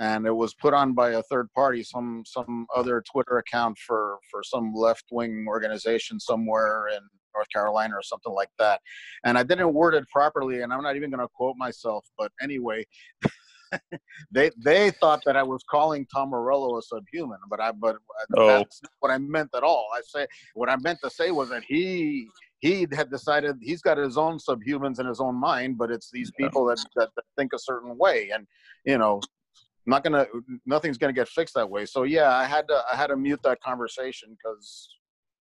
and 0.00 0.26
it 0.26 0.34
was 0.34 0.54
put 0.54 0.72
on 0.74 0.94
by 0.94 1.10
a 1.10 1.22
third 1.22 1.52
party 1.52 1.82
some 1.84 2.24
some 2.26 2.66
other 2.74 3.02
Twitter 3.10 3.38
account 3.38 3.78
for 3.78 4.18
for 4.30 4.42
some 4.42 4.72
left 4.74 5.04
wing 5.12 5.44
organization 5.46 6.18
somewhere 6.18 6.88
in 6.88 7.00
North 7.34 7.48
Carolina 7.54 7.94
or 7.94 8.02
something 8.02 8.32
like 8.32 8.50
that. 8.58 8.80
And 9.24 9.38
I 9.38 9.44
didn't 9.44 9.72
word 9.72 9.94
it 9.94 10.08
properly 10.08 10.62
and 10.62 10.72
I'm 10.72 10.82
not 10.82 10.96
even 10.96 11.10
going 11.10 11.20
to 11.20 11.28
quote 11.28 11.56
myself 11.56 12.04
but 12.18 12.32
anyway 12.42 12.84
they 14.32 14.50
they 14.58 14.90
thought 14.90 15.20
that 15.26 15.36
I 15.36 15.42
was 15.42 15.62
calling 15.70 16.06
Tom 16.12 16.30
Morello 16.30 16.78
a 16.78 16.82
subhuman 16.82 17.38
but 17.48 17.60
I 17.60 17.70
but 17.70 17.96
Oh. 18.36 18.46
that's 18.46 18.82
not 18.82 18.90
what 19.00 19.10
I 19.12 19.18
meant 19.18 19.50
at 19.54 19.62
all. 19.62 19.86
I 19.94 20.00
say 20.04 20.26
what 20.54 20.68
I 20.68 20.76
meant 20.76 20.98
to 21.04 21.10
say 21.10 21.30
was 21.30 21.50
that 21.50 21.62
he 21.68 22.28
he 22.60 22.86
had 22.92 23.10
decided 23.10 23.56
he's 23.60 23.80
got 23.80 23.96
his 23.96 24.18
own 24.18 24.38
subhumans 24.38 25.00
in 25.00 25.06
his 25.06 25.18
own 25.20 25.34
mind, 25.34 25.78
but 25.78 25.90
it's 25.90 26.10
these 26.10 26.30
people 26.32 26.66
that, 26.66 26.78
that, 26.94 27.08
that 27.16 27.24
think 27.36 27.54
a 27.54 27.58
certain 27.58 27.96
way, 27.96 28.30
and 28.34 28.46
you 28.84 28.98
know, 28.98 29.20
not 29.86 30.04
gonna 30.04 30.26
nothing's 30.66 30.98
gonna 30.98 31.12
get 31.12 31.28
fixed 31.28 31.54
that 31.54 31.68
way. 31.68 31.86
So 31.86 32.02
yeah, 32.02 32.34
I 32.34 32.44
had 32.44 32.68
to 32.68 32.82
I 32.92 32.96
had 32.96 33.08
to 33.08 33.16
mute 33.16 33.40
that 33.44 33.60
conversation 33.60 34.36
because 34.36 34.88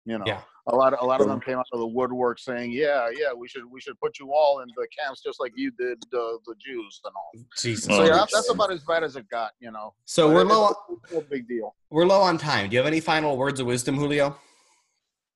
you 0.04 0.18
know 0.18 0.24
Yeah. 0.26 0.40
a 0.68 0.74
lot 0.74 0.92
of, 0.92 1.00
a 1.00 1.06
lot 1.06 1.20
of 1.20 1.28
them 1.28 1.40
came 1.40 1.58
out 1.58 1.66
of 1.72 1.80
the 1.80 1.86
woodwork 1.86 2.38
saying 2.38 2.72
yeah 2.72 3.08
yeah 3.14 3.32
we 3.36 3.48
should 3.48 3.64
we 3.70 3.80
should 3.80 3.98
put 4.00 4.18
you 4.18 4.32
all 4.32 4.60
in 4.60 4.68
the 4.76 4.86
camps 4.98 5.22
just 5.22 5.40
like 5.40 5.52
you 5.54 5.70
did 5.78 5.98
uh, 6.12 6.36
the 6.46 6.54
Jews 6.58 7.00
and 7.04 7.12
all. 7.16 7.44
Jesus. 7.56 7.94
So 7.96 8.04
yeah, 8.04 8.24
that's, 8.32 8.50
about 8.50 8.72
as 8.72 8.82
bad 8.82 9.04
as 9.04 9.16
it 9.16 9.28
got, 9.30 9.52
you 9.60 9.70
know. 9.70 9.94
So 10.04 10.28
But 10.28 10.34
we're 10.34 10.44
low. 10.44 10.74
No 11.12 11.22
big 11.30 11.48
deal. 11.48 11.74
We're 11.90 12.06
low 12.06 12.20
on 12.20 12.38
time. 12.38 12.68
Do 12.68 12.74
you 12.74 12.78
have 12.80 12.86
any 12.86 13.00
final 13.00 13.36
words 13.36 13.60
of 13.60 13.66
wisdom, 13.66 13.96
Julio? 13.96 14.36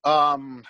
Um, 0.04 0.62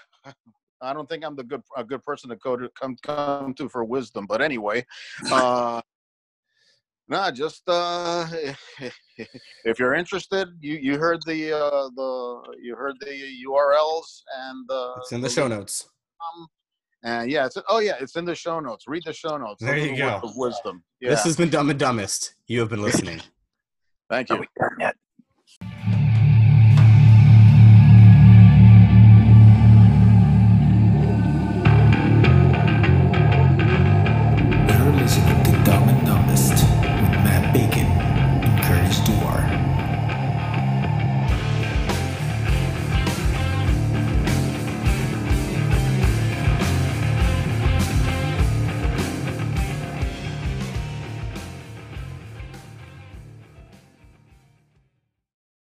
I 0.80 0.92
don't 0.92 1.08
think 1.08 1.24
I'm 1.24 1.34
the 1.34 1.44
good 1.44 1.62
a 1.76 1.84
good 1.84 2.02
person 2.04 2.30
to 2.30 2.36
go 2.36 2.56
to 2.56 2.68
come 2.80 2.96
come 3.02 3.54
to 3.54 3.68
for 3.68 3.84
wisdom, 3.84 4.26
but 4.26 4.40
anyway, 4.40 4.84
uh, 5.32 5.80
nah, 7.08 7.30
just 7.30 7.62
uh, 7.68 8.26
if 9.64 9.78
you're 9.78 9.94
interested, 9.94 10.48
you 10.60 10.76
you 10.76 10.98
heard 10.98 11.20
the 11.26 11.52
uh, 11.52 11.88
the 11.96 12.42
you 12.60 12.76
heard 12.76 12.94
the 13.00 13.14
URLs 13.48 14.22
and 14.46 14.64
the 14.68 14.94
It's 14.98 15.12
in 15.12 15.20
the 15.20 15.28
the 15.28 15.34
show 15.34 15.48
notes. 15.48 15.88
um, 16.20 16.46
and 17.04 17.30
yeah, 17.30 17.46
it's 17.46 17.56
oh 17.68 17.78
yeah, 17.78 17.96
it's 18.00 18.16
in 18.16 18.24
the 18.24 18.34
show 18.34 18.60
notes. 18.60 18.84
Read 18.86 19.02
the 19.06 19.12
show 19.12 19.36
notes. 19.36 19.62
There 19.62 19.76
you 19.76 19.96
go. 19.96 20.20
Of 20.22 20.36
wisdom. 20.36 20.82
Yeah. 21.00 21.10
This 21.10 21.24
has 21.24 21.36
been 21.36 21.50
Dumb 21.50 21.70
and 21.70 21.78
Dumbest. 21.78 22.34
You 22.46 22.60
have 22.60 22.70
been 22.70 22.82
listening. 22.82 23.20
Thank 24.10 24.30
you. 24.30 24.44